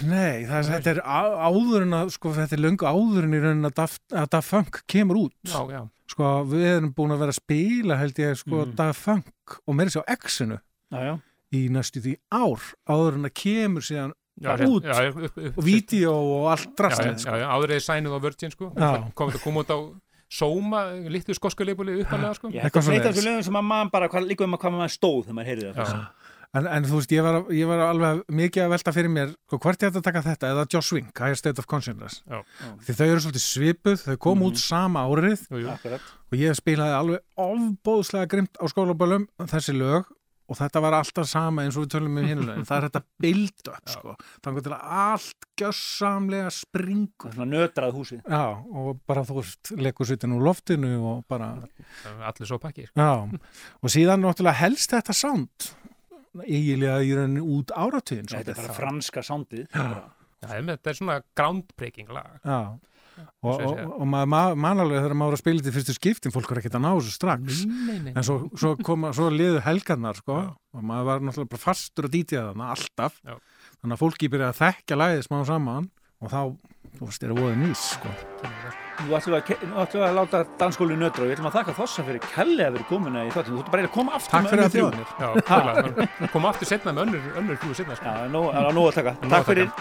Nei, 0.03 0.45
það 0.45 0.57
er, 0.59 0.69
þetta 0.75 0.89
er 0.91 1.01
á- 1.01 1.37
áður 1.49 1.81
en 1.87 1.93
að, 2.01 2.11
sko, 2.11 2.33
þetta 2.35 2.53
er 2.53 2.63
löngu 2.65 2.85
áður 2.85 3.23
en 3.23 3.33
í 3.33 3.41
raunin 3.41 3.65
að 3.71 3.75
Daft, 3.79 4.01
að 4.11 4.29
Daft 4.29 4.49
Funk 4.49 4.81
kemur 4.87 5.15
út. 5.25 5.33
Já, 5.47 5.61
já 5.71 5.87
Sko, 6.07 6.45
við 6.45 6.65
erum 6.69 6.91
búin 6.93 7.15
að 7.15 7.23
vera 7.23 7.31
að 7.33 7.39
spila, 7.41 7.97
held 7.97 8.13
ég, 8.21 8.35
sko, 8.37 8.65
Mhm. 8.67 8.75
Daft 8.75 8.99
Funk 9.01 9.57
og 9.65 9.73
meira 9.75 9.89
sér 9.89 10.03
á 10.05 10.13
X-inu 10.19 10.59
Já, 10.91 10.99
já. 11.01 11.15
Í 11.55 11.65
næstu 11.73 12.03
því 12.03 12.13
ár, 12.35 12.69
áður 12.91 13.19
en 13.21 13.29
að 13.31 13.35
kemur 13.41 13.85
síðan 13.87 14.13
Já, 14.35 14.51
út 14.67 14.83
já, 14.83 14.95
upp, 15.07 15.19
upp, 15.29 15.37
upp, 15.39 15.57
og 15.61 15.63
vídeo 15.63 16.11
og 16.11 16.49
allt 16.51 16.73
drastlið, 16.75 17.21
sko. 17.23 17.37
áður 17.39 17.71
eða 17.77 17.83
sænuð 17.85 18.15
á 18.15 18.19
Virgin 18.25 18.51
sko 18.51 18.67
komið 19.15 19.37
að 19.39 19.43
koma 19.45 19.63
út 19.63 19.71
á 19.71 19.79
Sóma, 20.35 20.79
litlu 21.07 21.35
skosku 21.37 21.63
leipuli 21.63 21.99
uppalega 22.01 22.33
sko 22.35 22.49
Ég 22.51 22.65
Eitthvað 22.65 22.81
ætla 22.81 22.81
að 22.81 22.87
breyta 22.89 23.11
svoleiðis. 23.13 23.15
þessu 23.15 23.29
lögum 23.29 23.43
sem 23.45 23.57
að 23.61 23.67
maður 23.69 23.91
bara, 23.93 24.07
hvað, 24.11 24.25
líka 24.31 24.43
um 24.43 24.55
að 24.57 24.61
hvað 24.65 24.73
maður 24.75 24.93
stóð 24.95 25.19
þegar 25.21 25.37
maður 25.37 25.49
heyrði 25.51 25.73
það. 25.77 25.91
En, 26.55 26.67
en 26.71 26.85
þú 26.89 26.99
veist, 26.99 27.13
ég 27.13 27.23
var, 27.27 27.37
ég 27.51 27.67
var 27.69 27.81
alveg 27.85 28.19
mikið 28.41 28.63
að 28.65 28.73
velta 28.73 28.93
fyrir 28.95 29.11
mér, 29.11 29.31
sko, 29.45 29.59
hvort 29.63 29.85
ég 29.85 29.91
ætti 29.91 29.99
að 30.01 30.05
taka 30.09 30.21
þetta 30.25 30.51
eða 30.53 30.65
Joss 30.73 30.89
Swing, 30.91 31.09
Higher 31.19 31.39
State 31.39 31.59
of 31.61 31.67
Consciousness. 31.71 32.21
Já. 32.31 32.41
Því 32.87 32.95
þau 32.99 33.05
eru 33.05 33.23
svolítið 33.25 33.43
svipuð, 33.45 34.03
þau 34.09 34.17
kom 34.25 34.43
út 34.49 34.59
sama 34.59 35.03
árið 35.05 35.45
Jú, 35.51 35.61
jú. 35.65 35.99
Og 36.31 36.37
ég 36.41 36.55
spilaði 36.57 36.95
alveg 36.99 37.45
ofbóðslega 37.45 38.31
grimt 38.33 38.59
á 38.59 38.65
skólaböllum 38.71 39.27
þessi 39.51 39.75
lög 39.77 40.07
og 40.45 40.57
þetta 40.59 40.81
var 40.83 40.93
alltaf 40.99 41.25
sama 41.29 41.63
eins 41.65 41.77
og 41.77 41.85
við 41.85 41.93
tölum 41.95 42.19
um 42.21 42.27
hinnulegin 42.29 42.67
það 42.69 42.77
er 42.77 42.87
þetta 42.89 43.01
build 43.25 43.69
up 43.71 43.89
sko. 43.89 44.15
þannig 44.45 44.65
til 44.67 44.73
að 44.75 44.83
allt 45.05 45.47
gjössamlega 45.61 46.51
springur 46.53 47.33
Svona 47.33 47.47
nötrað 47.49 47.95
húsið. 47.97 48.21
já, 48.29 48.43
og 48.75 48.99
bara 49.07 49.23
þú 49.25 49.39
veist 49.39 49.71
leikur 49.79 50.05
sýtin 50.09 50.35
úr 50.37 50.43
loftinu 50.45 50.91
og 51.01 51.23
bara 51.27 51.53
allir 52.29 52.45
svo 52.49 52.59
pakki 52.61 52.85
sko. 52.91 53.01
og 53.81 53.89
síðan 53.89 54.21
náttúrulega 54.25 54.61
helst 54.61 54.91
þetta 54.93 55.13
sound 55.17 55.71
eiginlega 56.43 56.99
í 57.01 57.13
rauninni 57.15 57.41
út 57.41 57.71
áratugin 57.71 58.27
Þetta 58.27 58.51
er 58.51 58.55
bara 58.59 58.73
franska. 58.75 59.21
Já. 59.23 60.11
Já, 60.43 60.49
einmitt, 60.59 60.81
þetta 60.83 60.89
er 60.91 60.97
svona 60.99 61.21
groundbreaking 61.33 62.09
lag 62.11 62.39
já 62.43 62.59
og, 63.45 63.61
og, 63.61 63.81
og 63.95 64.07
maður 64.11 64.29
ma 64.33 64.41
man 64.65 64.83
alveg 64.83 65.01
þegar 65.01 65.17
maður 65.19 65.33
var 65.33 65.37
að 65.37 65.43
spila 65.43 65.63
þetta 65.63 65.75
fyrstu 65.75 65.95
skiptin 65.97 66.35
fólk 66.35 66.51
er 66.51 66.61
ekkert 66.61 66.77
að 66.79 66.85
ná 66.85 66.89
þessu 66.91 67.13
strax 67.15 67.61
nei, 67.69 67.97
nei. 68.07 68.13
En 68.13 68.27
svo, 68.27 68.37
svo, 68.59 68.73
koma, 68.85 69.11
svo 69.15 69.29
liðu 69.33 69.61
helgarnar 69.65 70.19
sko, 70.19 70.39
og 70.75 70.87
maður 70.87 71.09
var 71.11 71.27
náttúrulega 71.27 71.53
bara 71.55 71.65
fastur 71.65 72.09
að 72.09 72.17
dítja 72.17 72.47
þarna 72.49 72.71
alltaf. 72.75 73.21
Já. 73.23 73.37
Þannig 73.79 73.97
að 73.97 74.01
fólki 74.05 74.31
byrjaði 74.33 74.55
að 74.55 74.63
þekkja 74.63 74.99
læðið 75.01 75.27
smá 75.29 75.37
saman 75.51 75.91
og 76.21 76.33
þá, 76.33 76.41
þú 76.97 77.11
veist, 77.11 77.23
er 77.23 77.31
það 77.31 77.45
voðið 77.45 77.63
nýs 77.65 77.87
sko. 77.93 78.17
Nú 78.95 79.15
ætlum 79.17 79.33
við 79.35 79.39
að, 79.75 79.95
að 80.07 80.13
láta 80.15 80.39
dansskóli 80.61 80.95
nötra 80.99 81.23
og 81.25 81.27
við 81.27 81.35
ætlum 81.35 81.49
að 81.49 81.55
þakka 81.57 81.73
Þossa 81.79 82.05
fyrir 82.07 82.21
kellega 82.31 82.71
fyrir 82.75 82.85
komuna 82.89 83.23
í 83.27 83.31
þáttum. 83.35 83.55
Þú 83.57 83.63
ætlum 83.63 83.73
bara 83.75 83.83
að 83.89 83.93
koma 83.97 84.13
aftur 84.15 84.31
Takk 84.31 84.45
með 84.45 84.53
fyrir 84.53 84.63
önnur 84.63 84.69
að 84.69 84.75
þrjú. 84.75 84.85
þjóðanir. 84.85 85.07
Já, 85.19 85.29
klálega. 85.49 86.29
kom 86.35 86.45
aftur 86.51 86.71
setna 86.71 86.93
með 86.95 87.03
önnur, 87.07 87.25
flúi 87.65 87.75
setna 87.81 87.97
sko. 87.99 88.05
Já, 88.05 88.13
það 88.15 88.25
er 88.29 88.35
nóg- 88.37 88.51
er 88.55 88.69
að 88.69 88.77
taka. 89.01 89.15
Að 89.21 89.35
Takk 89.35 89.49
fyrir 89.51 89.71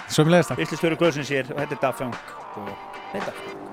takk. 0.51 0.65
Íslistöru 0.67 0.99
Kvölsins 1.05 1.31
hér 1.37 1.53
og 1.55 1.63
þetta 1.63 1.79
er 1.79 1.85
Dafang 1.87 2.19
og 2.59 2.75
þetta. 3.15 3.64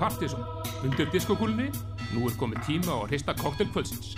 Martinsson. 0.00 0.44
Undir 0.86 1.10
diskokúlunni, 1.12 1.68
nú 2.14 2.28
er 2.28 2.36
komið 2.38 2.64
tíma 2.66 2.94
á 2.94 2.98
að 3.02 3.08
hrista 3.12 3.34
koktelkvöldsins. 3.38 4.14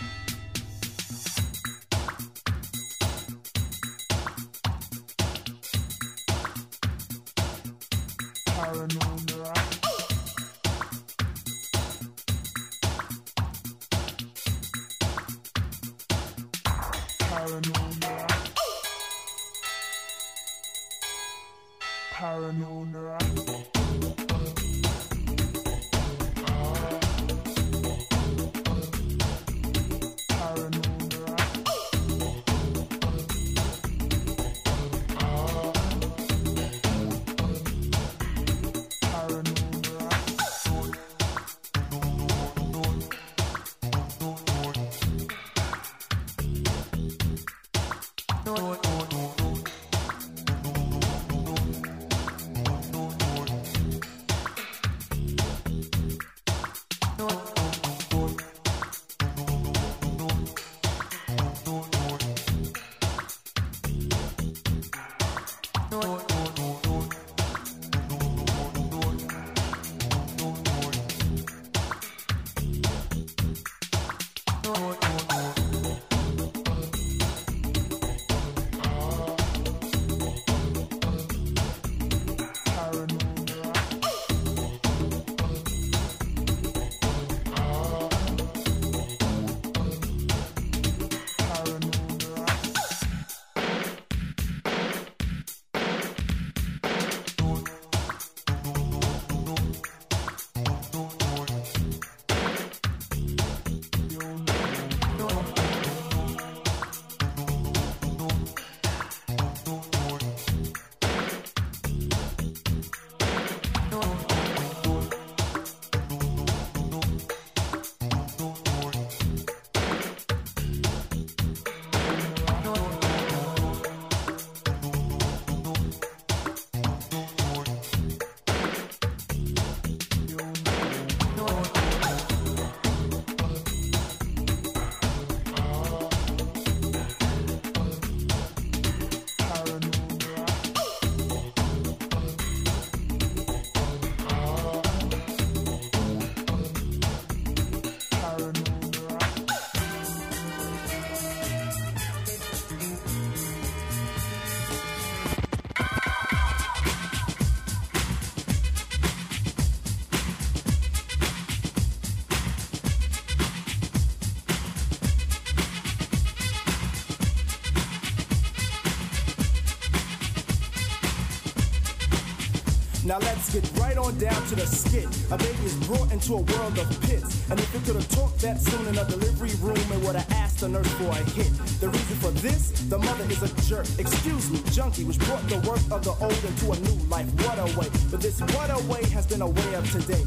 Now 173.10 173.18
let's 173.18 173.52
get 173.52 173.68
right 173.80 173.98
on 173.98 174.16
down 174.18 174.40
to 174.46 174.54
the 174.54 174.64
skit. 174.64 175.10
A 175.32 175.36
baby 175.36 175.64
is 175.66 175.74
brought 175.88 176.12
into 176.12 176.34
a 176.34 176.42
world 176.46 176.78
of 176.78 176.86
pits. 177.02 177.50
And 177.50 177.58
if 177.58 177.74
it 177.74 177.82
could 177.82 177.96
have 177.96 178.08
talked 178.08 178.38
that 178.42 178.60
soon 178.60 178.86
in 178.86 178.96
a 178.96 179.04
delivery 179.04 179.50
room, 179.58 179.82
it 179.90 179.98
would 180.06 180.14
have 180.14 180.30
asked 180.30 180.60
the 180.60 180.68
nurse 180.68 180.86
for 180.94 181.10
a 181.10 181.22
hit. 181.34 181.50
The 181.82 181.88
reason 181.88 182.16
for 182.22 182.30
this, 182.38 182.70
the 182.86 182.98
mother 182.98 183.24
is 183.24 183.42
a 183.42 183.50
jerk. 183.66 183.86
Excuse 183.98 184.48
me, 184.52 184.62
junkie, 184.70 185.02
which 185.02 185.18
brought 185.26 185.42
the 185.48 185.58
work 185.66 185.82
of 185.90 186.04
the 186.06 186.14
old 186.22 186.38
into 186.46 186.70
a 186.70 186.78
new 186.86 187.02
life. 187.10 187.26
What 187.42 187.58
a 187.58 187.66
way. 187.74 187.90
But 188.12 188.20
this 188.20 188.38
what 188.54 188.70
a 188.70 188.78
way 188.86 189.02
has 189.10 189.26
been 189.26 189.42
a 189.42 189.50
way 189.50 189.74
of 189.74 189.90
today. 189.90 190.22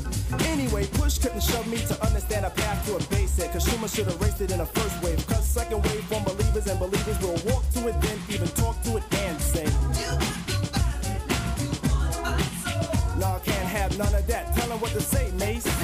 Anyway, 0.51 0.85
push 0.99 1.19
couldn't 1.19 1.43
shove 1.43 1.65
me 1.71 1.77
to 1.87 1.95
understand 2.03 2.45
a 2.45 2.49
path 2.49 2.85
to 2.87 2.97
a 2.97 3.03
basic. 3.07 3.49
Cause 3.53 3.63
Schumer 3.63 3.87
should 3.87 4.07
have 4.11 4.19
raced 4.19 4.41
it 4.41 4.51
in 4.51 4.59
a 4.59 4.65
first 4.65 5.01
wave. 5.01 5.25
Cause 5.27 5.47
second 5.47 5.81
wave 5.87 6.03
from 6.11 6.25
believers 6.25 6.67
and 6.67 6.77
believers 6.77 7.17
will 7.23 7.39
walk 7.47 7.63
to 7.79 7.87
it, 7.87 7.95
then 8.01 8.19
even 8.27 8.49
talk 8.59 8.75
to 8.83 8.97
it 8.97 9.03
and 9.23 9.39
say. 9.39 10.42
None 13.97 14.13
of 14.15 14.25
that. 14.27 14.55
Tell 14.55 14.71
'em 14.71 14.79
what 14.79 14.91
to 14.91 15.01
say, 15.01 15.29
Mace. 15.37 15.82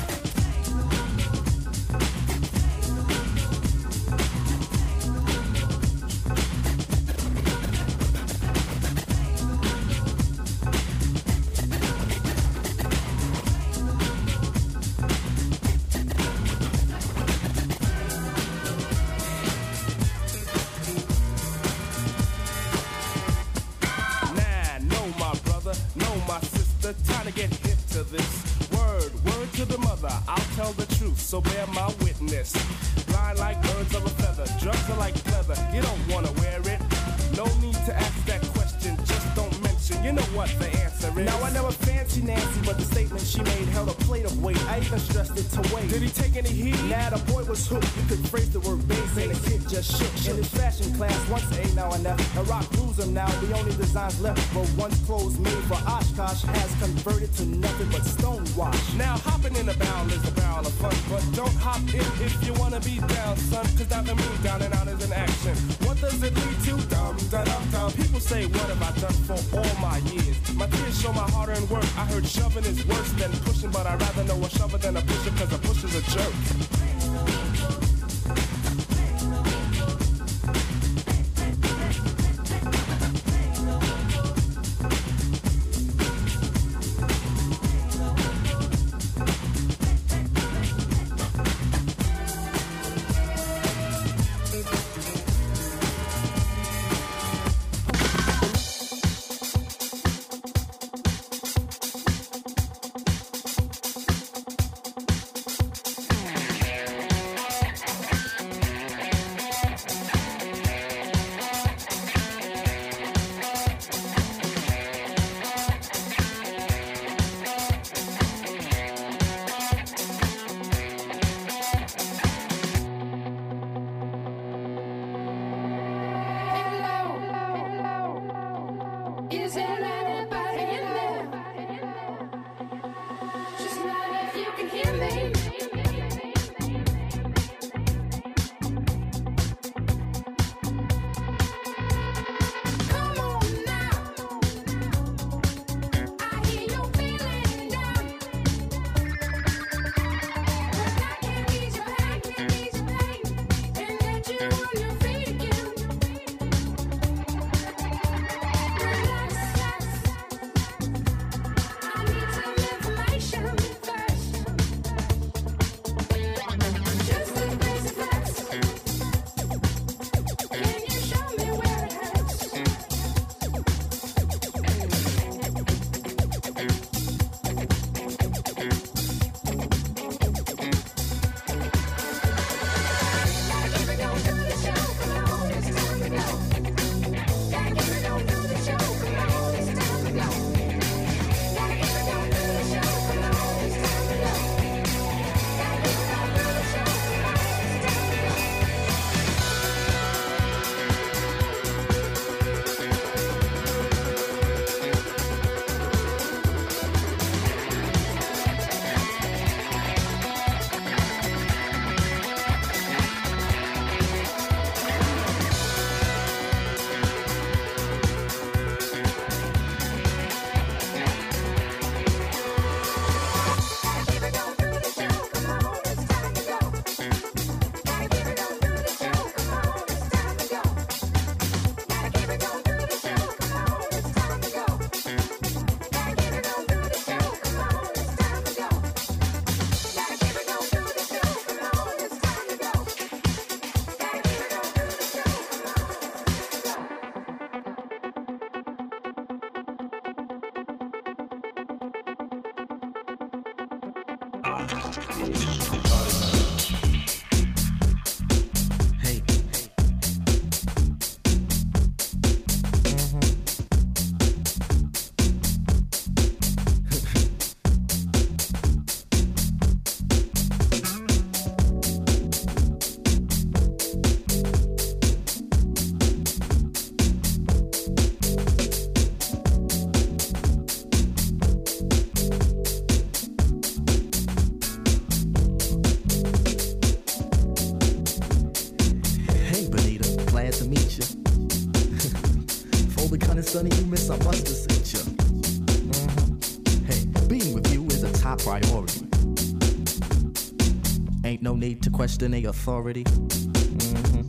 Ain't 301.30 301.44
no 301.44 301.54
need 301.54 301.84
to 301.84 301.92
question 301.92 302.34
a 302.34 302.46
authority. 302.46 303.04
Mhm. 303.04 304.26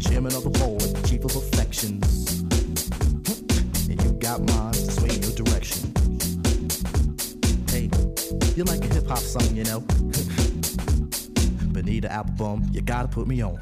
Chairman 0.00 0.34
of 0.34 0.44
the 0.44 0.48
board, 0.48 0.82
chief 1.04 1.22
of 1.26 1.36
affections. 1.36 2.42
You 3.86 4.12
got 4.12 4.40
mine 4.40 4.72
to 4.72 4.92
sway 4.92 5.10
your 5.20 5.32
direction. 5.32 5.92
Hey, 7.68 7.90
you're 8.56 8.64
like 8.64 8.82
a 8.82 8.94
hip 8.94 9.06
hop 9.06 9.18
song, 9.18 9.54
you 9.54 9.64
know. 9.64 9.80
Benita 11.70 12.08
Applebum, 12.08 12.74
you 12.74 12.80
gotta 12.80 13.08
put 13.08 13.26
me 13.26 13.42
on. 13.42 13.58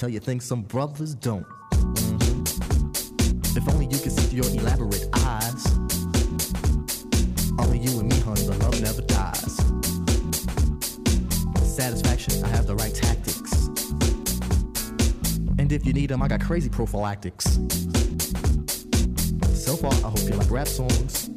Tell 0.00 0.08
you 0.08 0.18
things 0.18 0.46
some 0.46 0.62
brothers 0.62 1.14
don't. 1.14 1.44
If 3.54 3.68
only 3.68 3.84
you 3.84 3.98
could 3.98 4.12
see 4.12 4.28
through 4.28 4.40
your 4.40 4.62
elaborate 4.62 5.06
eyes. 5.12 5.66
Only 7.58 7.80
you 7.80 8.00
and 8.00 8.08
me, 8.08 8.18
honey, 8.20 8.40
the 8.46 8.56
love 8.60 8.80
never 8.80 9.02
dies. 9.02 9.56
Satisfaction, 11.62 12.42
I 12.42 12.48
have 12.48 12.66
the 12.66 12.76
right 12.76 12.94
tactics. 12.94 13.68
And 15.58 15.70
if 15.70 15.84
you 15.84 15.92
need 15.92 16.08
them, 16.08 16.22
I 16.22 16.28
got 16.28 16.40
crazy 16.40 16.70
prophylactics. 16.70 17.44
So 19.52 19.76
far, 19.76 19.92
I 19.92 20.08
hope 20.08 20.22
you 20.22 20.30
like 20.30 20.50
rap 20.50 20.66
songs. 20.66 21.28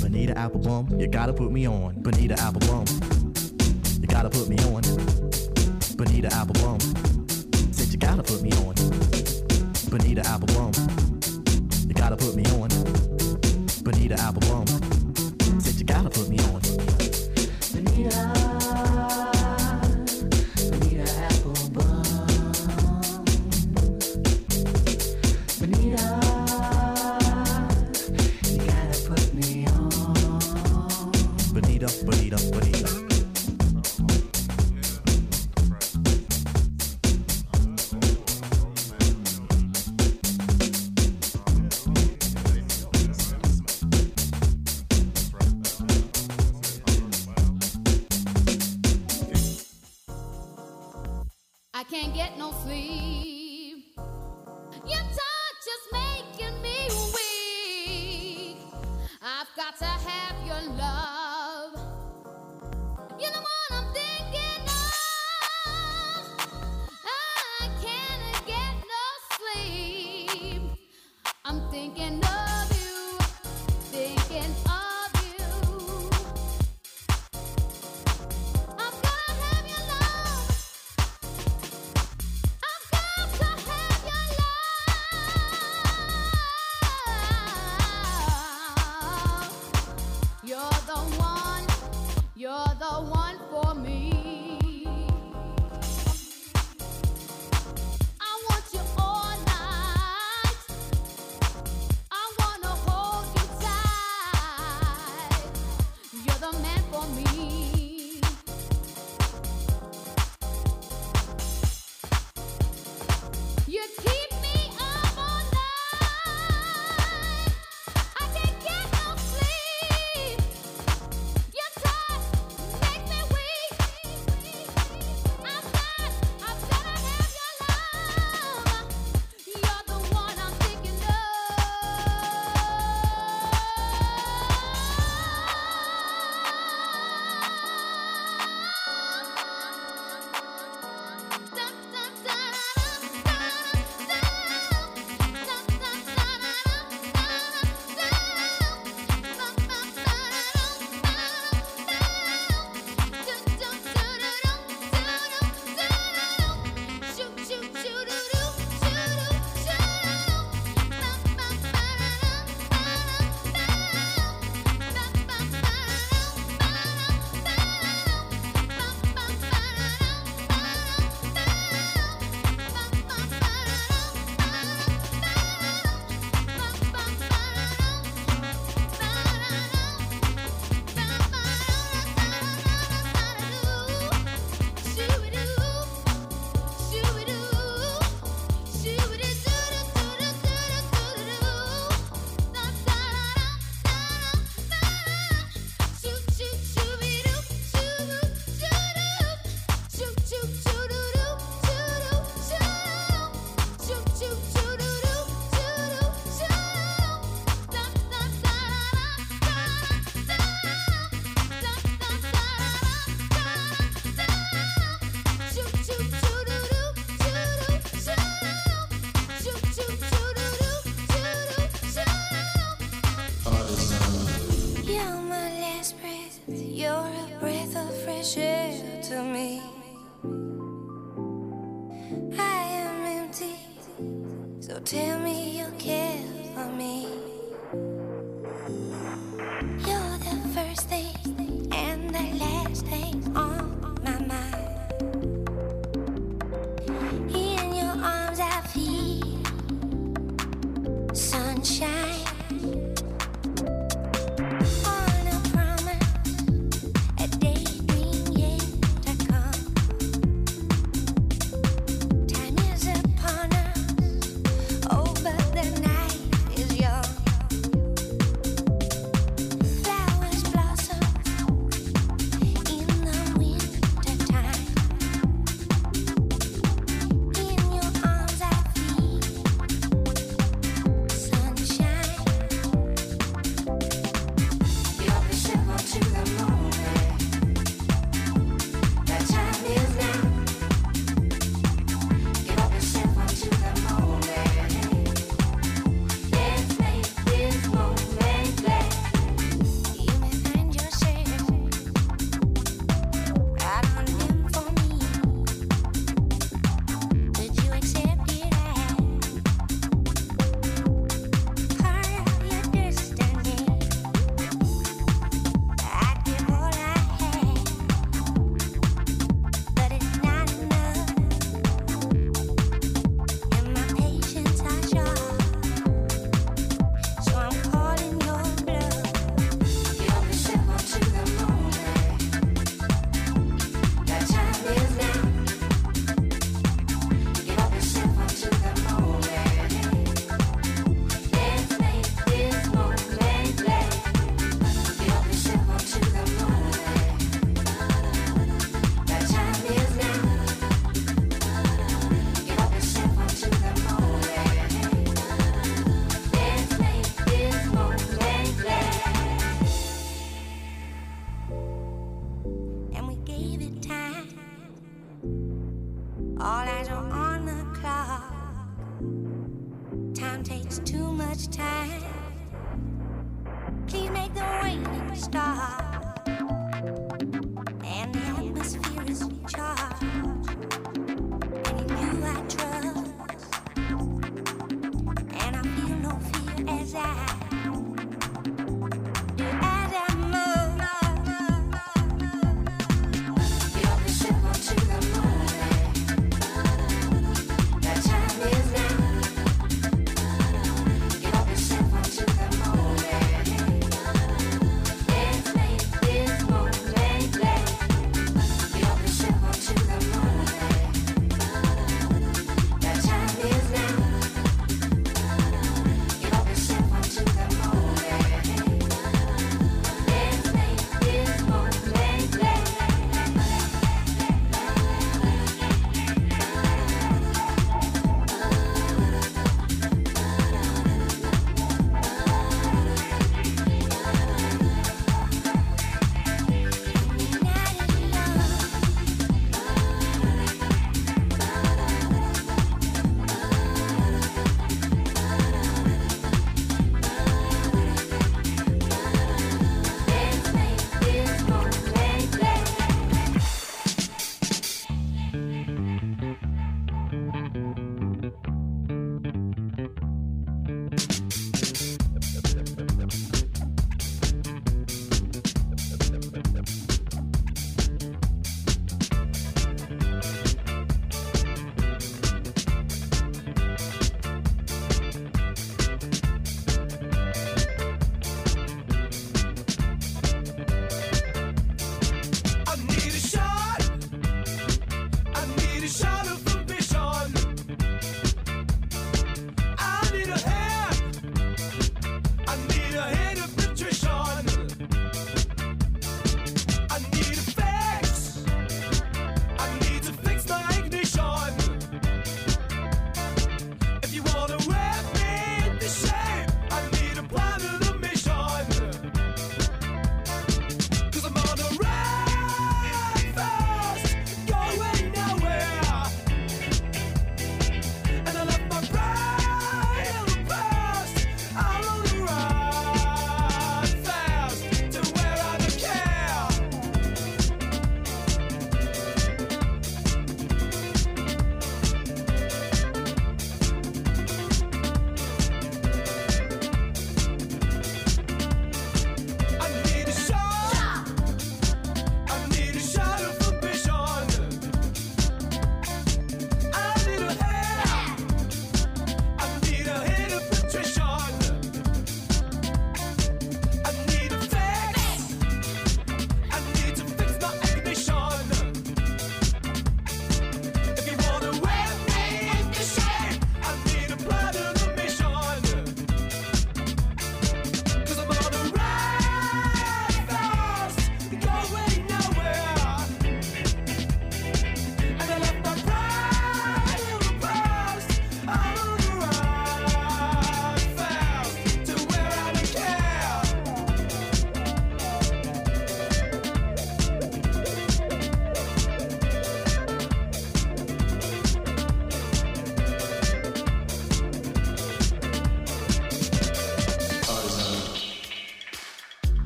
Bonita 0.00 0.32
Applebum, 0.32 0.98
you 0.98 1.08
gotta 1.08 1.34
put 1.34 1.52
me 1.52 1.68
on. 1.68 2.00
Bonita 2.00 2.36
Applebum, 2.36 4.00
you 4.00 4.06
gotta 4.06 4.30
put 4.30 4.48
me 4.48 4.56
on. 4.72 5.09
Bonita 6.00 6.28
Applebum, 6.28 6.89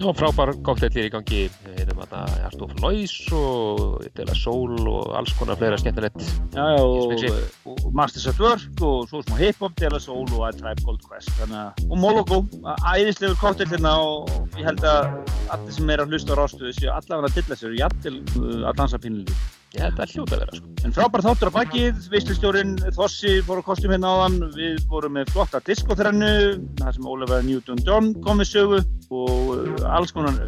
Það 0.04 0.10
var 0.10 0.16
frábær 0.18 0.50
koktellir 0.66 1.06
í 1.08 1.10
gangi. 1.14 1.38
Við 1.64 1.78
erum 1.80 2.02
að 2.04 2.10
Art 2.44 2.64
of 2.66 2.74
Noise 2.82 3.38
og 3.38 4.02
Dela 4.18 4.34
Soul 4.36 4.74
og 4.82 5.14
alls 5.16 5.32
konar 5.38 5.56
fleira 5.56 5.78
skemmtilegt. 5.80 6.26
Já, 6.52 6.66
og, 6.76 7.24
og 7.72 7.86
Masters 7.96 8.28
at 8.34 8.42
Work 8.44 8.84
og 8.84 9.08
svo 9.08 9.22
smá 9.24 9.40
hip-hop, 9.40 9.72
Dela 9.80 10.02
Soul 10.04 10.28
og 10.36 10.44
A 10.44 10.52
Tribe 10.52 10.84
Called 10.84 11.00
Quest. 11.08 11.32
Þannig 11.40 11.88
og 11.88 11.96
Moloko, 12.04 12.42
æðislegur 12.92 13.40
kóttel 13.40 13.72
hérna 13.72 13.96
og 14.04 14.28
ég 14.58 14.68
held 14.68 14.84
að 14.84 15.08
allir 15.56 15.78
sem 15.78 15.96
er 15.96 16.04
að 16.04 16.12
hlusta 16.12 16.36
á 16.36 16.40
rástuðu 16.42 16.76
séu 16.76 16.92
allavega 16.92 17.32
að 17.32 17.40
dilla 17.40 17.62
sér 17.62 17.72
og 17.72 17.80
jafnvel 17.86 18.20
uh, 18.20 18.56
að 18.68 18.82
dansa 18.82 19.00
pínlífi. 19.00 19.53
Ég 19.74 19.82
held 19.82 19.98
að 19.98 20.12
hljóta 20.14 20.36
að 20.36 20.42
vera 20.44 20.56
sko. 20.58 20.68
En 20.86 20.92
frábær 20.94 21.22
þáttur 21.24 21.50
á 21.50 21.56
bakið, 21.56 22.04
veistlustjórin 22.12 22.74
Þossi 22.94 23.32
á 23.42 23.66
kostum 23.66 23.90
hérna 23.90 24.12
áðan, 24.14 24.36
við 24.54 24.76
vorum 24.90 25.16
með 25.18 25.32
flotta 25.34 25.60
diskotrennu, 25.66 26.30
þar 26.78 26.94
sem 26.94 27.08
Ólafur 27.10 27.42
Newton 27.42 27.82
John 27.82 28.12
kom 28.22 28.42
við 28.42 28.50
sögu 28.52 28.78
og 29.10 29.50
uh, 29.56 29.88
alls 29.90 30.14
konar 30.14 30.38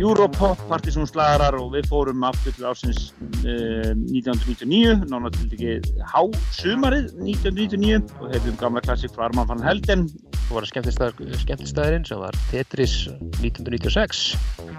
Europop, 0.00 0.60
partysónslagarar 0.70 1.58
og 1.60 1.74
við 1.74 1.90
fórum 1.92 2.24
aftur 2.24 2.56
til 2.56 2.70
ásins 2.70 3.10
uh, 3.44 3.92
1999, 3.92 5.04
nána 5.12 5.32
til 5.36 5.50
ekki 5.50 6.00
hásumarið 6.14 7.12
1999 7.20 8.00
og 8.16 8.32
hefðum 8.32 8.60
gamla 8.64 8.84
klassik 8.86 9.12
frá 9.12 9.28
Arman 9.28 9.50
van 9.50 9.64
Helden. 9.66 10.08
Var 10.50 10.66
skemmtistæðurinn 10.66 12.06
sem 12.08 12.18
var 12.18 12.36
Tetris 12.50 13.04
1996 13.38 14.34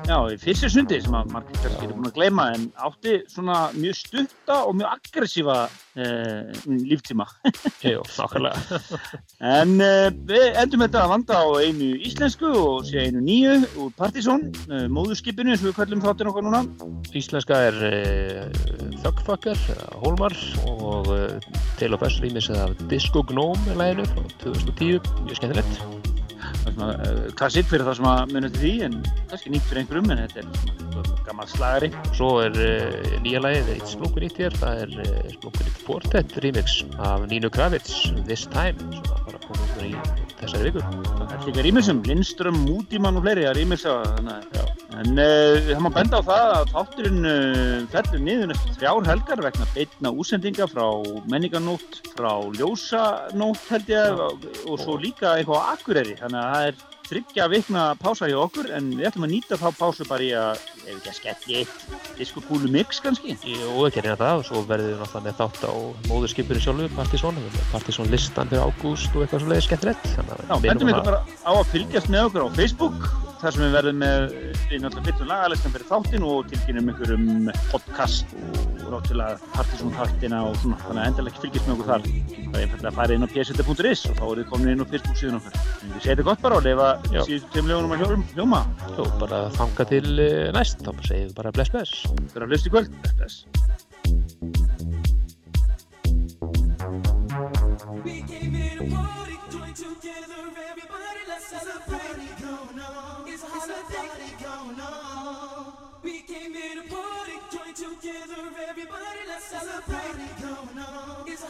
Já, 0.07 0.17
í 0.33 0.37
fyrsta 0.41 0.67
sundi 0.71 0.97
sem 1.03 1.13
að 1.15 1.29
margir 1.31 1.59
kannski 1.61 1.85
eru 1.85 1.95
búin 1.95 2.09
að 2.09 2.15
gleyma 2.15 2.45
en 2.55 2.63
átti 2.87 3.19
svona 3.29 3.57
mjög 3.75 3.97
stutta 3.99 4.57
og 4.65 4.73
mjög 4.79 4.95
aggressífa 4.95 5.57
uh, 5.69 6.61
líftíma. 6.67 7.27
Jú, 7.85 8.01
nákvæmlega 8.17 8.79
En 9.61 9.75
uh, 9.77 10.07
við 10.29 10.57
endum 10.61 10.83
þetta 10.85 11.03
að 11.03 11.13
vanda 11.13 11.37
á 11.37 11.45
einu 11.61 11.91
íslensku 12.01 12.49
og 12.49 12.89
sé 12.89 13.05
einu 13.05 13.21
nýju 13.25 13.59
úr 13.83 13.93
Partizón, 13.99 14.49
uh, 14.71 14.87
móðurskipinu 14.89 15.53
eins 15.53 15.61
og 15.61 15.69
við 15.69 15.77
kallum 15.77 16.03
þáttin 16.03 16.31
okkar 16.31 16.47
núna. 16.47 16.63
Íslenska 17.13 17.61
er 17.69 17.75
uh, 17.91 18.91
Thugfucker, 19.03 19.59
Hólmar 20.01 20.33
og 20.65 21.13
uh, 21.13 21.51
Tale 21.77 21.97
of 21.97 22.07
Us 22.07 22.17
rýmis 22.23 22.49
af 22.57 22.73
Disco 22.89 23.21
Gnome 23.29 23.69
er 23.69 23.77
læginu 23.77 24.09
frá 24.09 24.25
2010, 24.41 24.97
mjög 25.27 25.37
skemmtilegt 25.37 25.60
Það 25.61 26.10
uh, 26.69 27.27
klassik 27.39 27.67
fyrir 27.69 27.85
það 27.87 27.97
sem 27.99 28.09
að 28.11 28.33
munið 28.35 28.55
til 28.55 28.61
því 28.63 28.73
en 28.87 28.97
kannski 29.31 29.53
nýtt 29.53 29.67
fyrir 29.69 29.81
einhverjum 29.83 30.13
en 30.13 30.21
þetta 30.23 30.43
er 30.43 31.11
gammal 31.27 31.49
slagari. 31.51 31.91
Svo 32.17 32.31
er 32.43 32.57
uh, 32.57 33.15
nýja 33.25 33.43
lagið 33.43 33.71
Eitt 33.75 33.93
Splunkur 33.93 34.27
Ítt 34.27 34.41
hér, 34.41 34.57
það 34.61 34.83
er 34.85 34.95
uh, 35.05 35.31
Splunkur 35.37 35.71
Ítt 35.71 35.81
Quartet 35.87 36.37
remix 36.45 36.81
af 36.99 37.25
Nínu 37.31 37.51
Kravitz 37.53 38.11
This 38.27 38.47
Time, 38.53 38.77
sem 38.93 39.09
var 39.09 39.25
bara 39.29 39.41
komið 39.47 39.73
svona 39.73 39.89
í 39.89 40.29
þessari 40.41 40.69
viku 40.69 40.85
Það 40.85 41.35
er 41.37 41.49
líka 41.49 41.67
rýmisum, 41.67 42.05
Lindström, 42.09 42.61
Mútimann 42.67 43.19
og 43.19 43.27
fleiri 43.27 43.49
að 43.49 43.59
rýmisa 43.61 43.99
þannig 44.13 44.61
að 44.61 44.71
En 45.01 45.15
uh, 45.15 45.55
það 45.65 45.79
má 45.85 45.89
benda 45.95 46.19
á 46.19 46.23
það 46.27 46.49
að 46.53 46.71
þátturinn 46.73 47.27
uh, 47.27 47.83
fellur 47.93 48.23
niður 48.25 48.49
næstu 48.51 48.73
þrjár 48.75 49.07
helgar 49.07 49.43
vegna 49.45 49.67
beitna 49.71 50.11
úsendinga 50.11 50.67
frá 50.67 50.83
menningarnótt, 51.31 52.01
frá 52.11 52.31
ljósanótt 52.57 53.63
held 53.71 53.91
ég 53.93 54.21
og, 54.25 54.43
og 54.67 54.81
svo 54.83 54.97
líka 54.99 55.37
eitthvað 55.37 55.63
á 55.63 55.69
Akureyri. 55.71 56.17
Þannig 56.19 56.41
að 56.41 56.50
það 56.51 56.67
er 56.69 56.79
þryggja 57.11 57.47
vikna 57.51 57.83
pása 57.99 58.29
hjá 58.29 58.37
okkur 58.39 58.69
en 58.75 58.91
við 58.95 59.09
ætlum 59.09 59.27
að 59.27 59.33
nýta 59.35 59.59
þá 59.59 59.67
pásu 59.79 60.07
bara 60.07 60.23
í 60.23 60.31
að, 60.37 60.61
ef 60.85 60.93
ekki 60.97 61.11
að 61.11 61.17
skelli 61.19 61.57
eitt 61.61 62.17
diskokúlu 62.19 62.71
mix 62.73 63.01
kannski. 63.03 63.35
Jú, 63.45 63.71
ekki 63.87 64.03
reyna 64.05 64.17
það 64.19 64.41
og 64.41 64.45
svo 64.49 64.63
verðum 64.69 64.91
við 64.91 65.01
náttúrulega 65.01 65.25
með 65.27 65.39
þátt 65.41 65.65
á 65.67 65.73
móðurskipinu 66.11 66.63
sjálfu, 66.65 66.89
Partizón. 66.97 67.41
Partizón 67.71 68.11
listan 68.13 68.51
fyrir 68.51 68.65
ágúst 68.67 69.15
og 69.15 69.25
eitthvað 69.25 69.45
svoleiðis 69.45 69.69
skemmtilegt. 69.69 70.07
Að 70.21 70.45
Já, 70.47 70.55
bendum 70.67 70.93
ykkur 70.93 71.09
bara 71.11 71.21
á 71.45 71.51
að 71.55 71.67
fylgjast 71.75 72.11
með 72.13 72.29
okkur 72.29 72.47
á 72.47 72.49
Facebook 72.59 73.11
þar 73.41 73.55
sem 73.55 73.63
við 73.65 73.71
verðum 73.73 73.95
með 74.03 74.23
við 74.69 74.81
náttúrulega 74.83 75.05
fyrtum 75.07 75.29
lagalistan 75.31 75.71
fyrir 75.73 75.87
þáttin 75.89 76.25
og 76.29 76.49
tilkynum 76.51 76.89
ykkur 76.93 77.13
um 77.15 77.29
podcast 77.71 78.35
og 78.37 78.91
ráttúrulega 78.91 79.39
Partizón 79.55 79.95
þáttina 79.97 80.43
og 80.45 80.59
svona. 80.61 80.77
Þannig 80.85 81.01
að 81.01 81.09
endilega 81.09 81.33
ekki 81.33 81.43
fylgjast 81.47 81.69
með 81.71 81.75
okkur 81.77 81.89
þar. 81.91 82.05
Það 82.51 82.59
er 82.61 82.71
fært 82.75 82.85
að 82.91 82.97
fara 82.99 83.15
inn 83.15 83.25
á 83.25 83.29
pseta.is 83.31 84.03
og 84.11 84.17
þá 84.19 84.23
eru 84.27 84.41
þið 84.43 84.49
komin 84.51 84.71
inn 84.75 84.83
á 84.83 84.91
Facebook 84.91 85.17
síðan 85.21 85.39
okkur 85.39 85.57
en 85.81 85.93
við 85.95 86.05
þetta 86.11 86.25
gott 86.27 86.41
bara 86.45 86.57
og 86.59 86.65
lefa 86.67 86.87
síðustu 87.09 87.51
tveim 87.55 87.69
lögunum 87.71 87.95
að 87.95 88.03
hljóm- 88.03 88.25
hljóma. 88.35 88.61
Svo 88.91 89.05
bara 89.21 89.39
þanga 89.57 89.87
til 89.89 90.05
uh, 90.21 90.51
næst, 90.71 90.85
þá 90.85 90.91
segjum 91.07 91.27
við 91.27 91.35
bara 91.35 91.51
bless 91.51 91.71
bless 91.71 91.91
fyrir 92.31 92.45
að 92.45 92.51
hlusta 92.51 92.67
í 92.67 92.71
kvöld 92.71 92.89
Bless. 93.17 93.45
We 98.03 98.21
came 98.23 98.55
a 98.55 98.83
on. 104.81 105.73
We 106.03 106.21
came 106.21 106.53
here 106.53 106.81
to 106.81 106.89
party, 106.89 107.35
join 107.51 107.73
together, 107.73 108.41
everybody, 108.69 109.21
let's 109.27 109.45
celebrate. 109.45 110.17
Going 110.41 110.79
on. 110.79 111.27
It's 111.27 111.43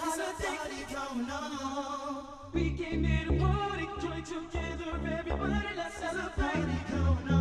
a 3.29 3.39
party, 3.39 3.85
join 4.01 4.23
together, 4.23 4.91
everybody, 5.17 5.69
let's 5.77 5.95
celebrate. 5.97 6.67
Going 6.91 7.31
on. 7.31 7.40